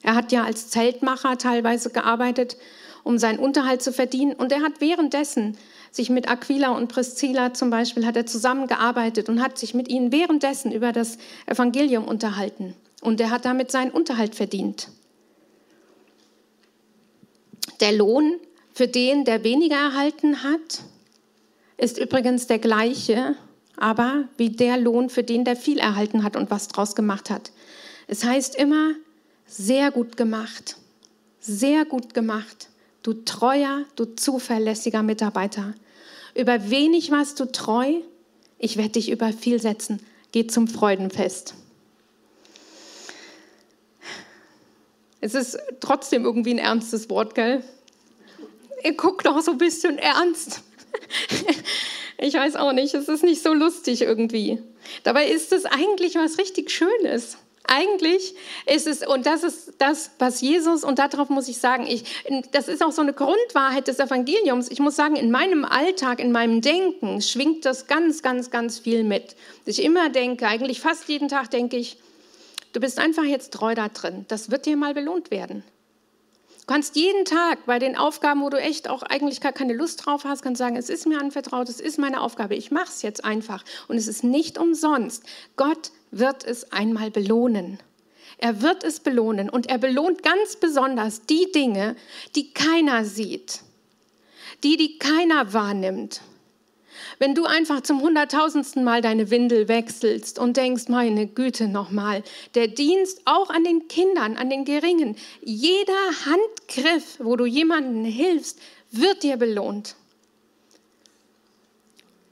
Er 0.03 0.15
hat 0.15 0.31
ja 0.31 0.45
als 0.45 0.69
Zeltmacher 0.69 1.39
teilweise 1.39 1.91
gearbeitet, 1.91 2.57
um 3.03 3.19
seinen 3.19 3.39
Unterhalt 3.39 3.83
zu 3.83 3.93
verdienen. 3.93 4.35
Und 4.35 4.53
er 4.53 4.63
hat 4.63 4.81
währenddessen 4.81 5.57
sich 5.91 6.11
mit 6.11 6.29
Aquila 6.29 6.71
und 6.71 6.89
Priscilla 6.89 7.55
zum 7.55 7.71
Beispiel 7.71 8.05
hat 8.05 8.17
er 8.17 8.27
zusammengearbeitet 8.27 9.29
und 9.29 9.43
hat 9.43 9.59
sich 9.59 9.75
mit 9.75 9.89
ihnen 9.89 10.13
währenddessen 10.13 10.71
über 10.71 10.93
das 10.93 11.19
Evangelium 11.47 12.07
unterhalten. 12.07 12.75
Und 13.01 13.21
er 13.21 13.31
hat 13.31 13.45
damit 13.45 13.71
seinen 13.71 13.91
Unterhalt 13.91 14.35
verdient. 14.35 14.89
Der 17.81 17.93
Lohn 17.93 18.37
für 18.77 18.89
den, 18.89 19.25
der 19.25 19.43
weniger 19.43 19.77
erhalten 19.77 20.43
hat, 20.43 20.83
ist 21.79 21.97
übrigens 21.97 22.47
der 22.47 22.59
gleiche, 22.59 23.35
aber 23.79 24.29
wie 24.37 24.51
der 24.51 24.77
Lohn 24.77 25.09
für 25.09 25.23
den, 25.23 25.47
der 25.47 25.57
viel 25.57 25.79
erhalten 25.79 26.23
hat 26.23 26.37
und 26.37 26.51
was 26.51 26.69
draus 26.69 26.95
gemacht 26.95 27.31
hat. 27.31 27.53
Es 28.07 28.23
heißt 28.23 28.55
immer, 28.55 28.93
sehr 29.47 29.91
gut 29.91 30.19
gemacht, 30.19 30.77
sehr 31.41 31.87
gut 31.87 32.13
gemacht, 32.13 32.69
du 33.03 33.15
treuer, 33.15 33.87
du 33.97 34.15
zuverlässiger 34.15 35.03
Mitarbeiter. 35.03 35.73
Über 36.35 36.69
wenig 36.69 37.11
warst 37.11 37.41
du 37.41 37.51
treu, 37.51 37.95
ich 38.59 38.77
werde 38.77 38.91
dich 38.91 39.11
über 39.11 39.33
viel 39.33 39.59
setzen. 39.59 40.03
Geh 40.33 40.49
zum 40.49 40.69
Freudenfest. 40.69 41.55
Es 45.23 45.33
ist 45.33 45.59
trotzdem 45.81 46.27
irgendwie 46.27 46.53
ein 46.53 46.59
ernstes 46.59 47.09
Wort, 47.09 47.35
gell? 47.35 47.65
Ihr 48.83 48.97
guckt 48.97 49.27
doch 49.27 49.41
so 49.41 49.53
ein 49.53 49.59
bisschen 49.59 49.99
ernst. 49.99 50.63
ich 52.19 52.35
weiß 52.35 52.57
auch 52.57 52.73
nicht, 52.73 52.95
es 52.95 53.09
ist 53.09 53.23
nicht 53.23 53.43
so 53.43 53.53
lustig 53.53 54.03
irgendwie. 54.03 54.59
Dabei 55.03 55.27
ist 55.27 55.53
es 55.53 55.65
eigentlich 55.65 56.15
was 56.15 56.39
richtig 56.39 56.71
Schönes. 56.71 57.39
Eigentlich 57.69 58.35
ist 58.67 58.87
es, 58.87 59.05
und 59.05 59.27
das 59.27 59.43
ist 59.43 59.75
das, 59.79 60.13
was 60.21 60.41
Jesus, 60.41 60.85
und 60.85 61.01
darauf 61.01 61.31
muss 61.31 61.49
ich 61.49 61.59
sagen, 61.59 61.85
ich, 61.89 62.05
das 62.53 62.69
ist 62.69 62.81
auch 62.83 62.93
so 62.93 63.03
eine 63.03 63.13
Grundwahrheit 63.13 63.89
des 63.89 63.99
Evangeliums. 63.99 64.71
Ich 64.71 64.79
muss 64.79 64.95
sagen, 64.95 65.17
in 65.17 65.33
meinem 65.33 65.65
Alltag, 65.65 66.21
in 66.21 66.31
meinem 66.31 66.61
Denken 66.61 67.21
schwingt 67.21 67.65
das 67.65 67.89
ganz, 67.89 68.23
ganz, 68.23 68.53
ganz 68.53 68.79
viel 68.79 69.03
mit. 69.03 69.35
Ich 69.65 69.83
immer 69.83 70.11
denke, 70.11 70.47
eigentlich 70.47 70.81
fast 70.81 71.09
jeden 71.09 71.29
Tag 71.29 71.51
denke 71.51 71.77
ich, 71.77 71.97
du 72.73 72.79
bist 72.79 73.01
einfach 73.01 73.25
jetzt 73.25 73.53
treu 73.53 73.75
da 73.75 73.89
drin. 73.89 74.27
Das 74.29 74.51
wird 74.53 74.67
dir 74.67 74.77
mal 74.77 74.95
belohnt 74.95 75.33
werden. 75.33 75.65
Du 76.67 76.73
kannst 76.75 76.97
jeden 76.97 77.25
Tag 77.25 77.65
bei 77.67 77.79
den 77.79 77.97
Aufgaben, 77.97 78.43
wo 78.43 78.51
du 78.51 78.59
echt 78.61 78.91
auch 78.91 79.05
eigentlich 79.05 79.41
gar 79.41 79.53
keine 79.53 79.73
Lust 79.73 80.05
drauf 80.05 80.25
hast, 80.25 80.43
kannst 80.43 80.59
sagen, 80.59 80.75
es 80.75 80.91
ist 80.91 81.07
mir 81.07 81.21
anvertraut, 81.21 81.69
es 81.69 81.79
ist 81.79 81.97
meine 81.97 82.21
Aufgabe, 82.21 82.57
ich 82.57 82.73
mache 82.73 82.89
es 82.89 83.03
jetzt 83.03 83.25
einfach. 83.25 83.65
Und 83.87 83.97
es 83.97 84.09
ist 84.09 84.25
nicht 84.25 84.59
umsonst. 84.59 85.23
Gott 85.55 85.93
wird 86.11 86.45
es 86.45 86.73
einmal 86.73 87.13
belohnen. 87.13 87.79
Er 88.39 88.63
wird 88.63 88.83
es 88.83 88.99
belohnen 88.99 89.49
und 89.49 89.69
er 89.69 89.79
belohnt 89.79 90.25
ganz 90.25 90.57
besonders 90.57 91.23
die 91.23 91.53
Dinge, 91.53 91.95
die 92.35 92.53
keiner 92.53 93.05
sieht, 93.05 93.61
die, 94.65 94.77
die 94.77 94.99
keiner 94.99 95.53
wahrnimmt. 95.53 96.21
Wenn 97.19 97.35
du 97.35 97.45
einfach 97.45 97.81
zum 97.81 98.01
hunderttausendsten 98.01 98.85
Mal 98.85 99.03
deine 99.03 99.31
Windel 99.31 99.69
wechselst 99.69 100.39
und 100.39 100.57
denkst, 100.57 100.89
meine 100.89 101.27
Güte 101.27 101.69
nochmal, 101.69 102.23
der 102.55 102.69
Dienst 102.69 103.23
auch 103.25 103.51
an 103.51 103.65
den 103.65 103.89
Kindern, 103.89 104.37
an 104.37 104.51
den 104.51 104.65
Geringen, 104.65 105.17
jeder 105.43 105.93
Handgriff, 106.25 107.19
wo 107.19 107.37
du 107.37 107.47
jemandem 107.47 108.05
hilfst, 108.05 108.61
wird 108.91 109.23
dir 109.23 109.37
belohnt. 109.37 109.97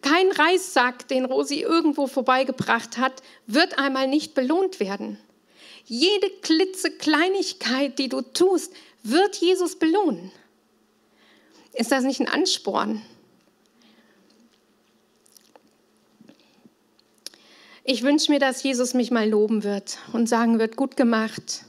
Kein 0.03 0.31
Reissack, 0.33 1.09
den 1.09 1.25
Rosi 1.25 1.61
irgendwo 1.61 2.07
vorbeigebracht 2.07 2.99
hat, 2.99 3.23
wird 3.47 3.79
einmal 3.79 4.07
nicht 4.07 4.35
belohnt 4.35 4.79
werden. 4.79 5.19
Jede 5.87 6.29
klitzekleinigkeit, 6.43 7.99
die 7.99 8.09
du 8.11 8.21
tust, 8.21 8.73
wird 9.03 9.37
Jesus 9.37 9.77
belohnen. 9.77 10.31
Ist 11.73 11.91
das 11.91 12.05
nicht 12.05 12.21
ein 12.21 12.29
Ansporn? 12.29 13.03
Ich 17.87 18.03
wünsche 18.03 18.33
mir, 18.33 18.39
dass 18.39 18.63
Jesus 18.63 18.95
mich 18.95 19.11
mal 19.11 19.29
loben 19.29 19.63
wird 19.63 19.99
und 20.15 20.27
sagen 20.27 20.59
wird, 20.59 20.75
gut 20.75 20.97
gemacht. 20.97 21.67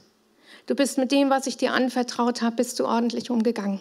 Du 0.64 0.74
bist 0.74 0.96
mit 0.96 1.12
dem, 1.12 1.28
was 1.28 1.46
ich 1.46 1.58
dir 1.58 1.74
anvertraut 1.74 2.40
habe, 2.40 2.56
bist 2.56 2.80
du 2.80 2.86
ordentlich 2.86 3.30
umgegangen. 3.30 3.80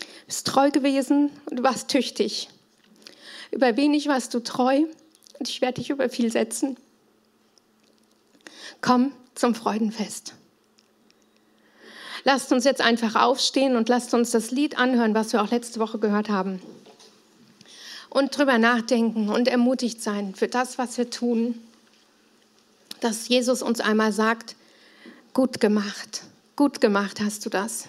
Du 0.00 0.26
bist 0.26 0.46
treu 0.46 0.70
gewesen 0.70 1.30
und 1.50 1.58
du 1.58 1.62
warst 1.62 1.88
tüchtig. 1.88 2.48
Über 3.50 3.76
wenig 3.76 4.08
warst 4.08 4.32
du 4.32 4.40
treu 4.40 4.84
und 5.38 5.48
ich 5.48 5.60
werde 5.60 5.80
dich 5.82 5.90
über 5.90 6.08
viel 6.08 6.32
setzen. 6.32 6.78
Komm 8.80 9.12
zum 9.34 9.54
Freudenfest. 9.54 10.32
Lasst 12.24 12.50
uns 12.50 12.64
jetzt 12.64 12.80
einfach 12.80 13.14
aufstehen 13.14 13.76
und 13.76 13.90
lasst 13.90 14.14
uns 14.14 14.30
das 14.30 14.50
Lied 14.50 14.78
anhören, 14.78 15.14
was 15.14 15.34
wir 15.34 15.42
auch 15.42 15.50
letzte 15.50 15.80
Woche 15.80 15.98
gehört 15.98 16.30
haben. 16.30 16.62
Und 18.16 18.38
drüber 18.38 18.56
nachdenken 18.56 19.28
und 19.28 19.46
ermutigt 19.46 20.00
sein 20.00 20.34
für 20.34 20.48
das, 20.48 20.78
was 20.78 20.96
wir 20.96 21.10
tun. 21.10 21.54
Dass 23.00 23.28
Jesus 23.28 23.60
uns 23.60 23.78
einmal 23.80 24.10
sagt, 24.10 24.56
gut 25.34 25.60
gemacht, 25.60 26.22
gut 26.56 26.80
gemacht 26.80 27.20
hast 27.20 27.44
du 27.44 27.50
das. 27.50 27.88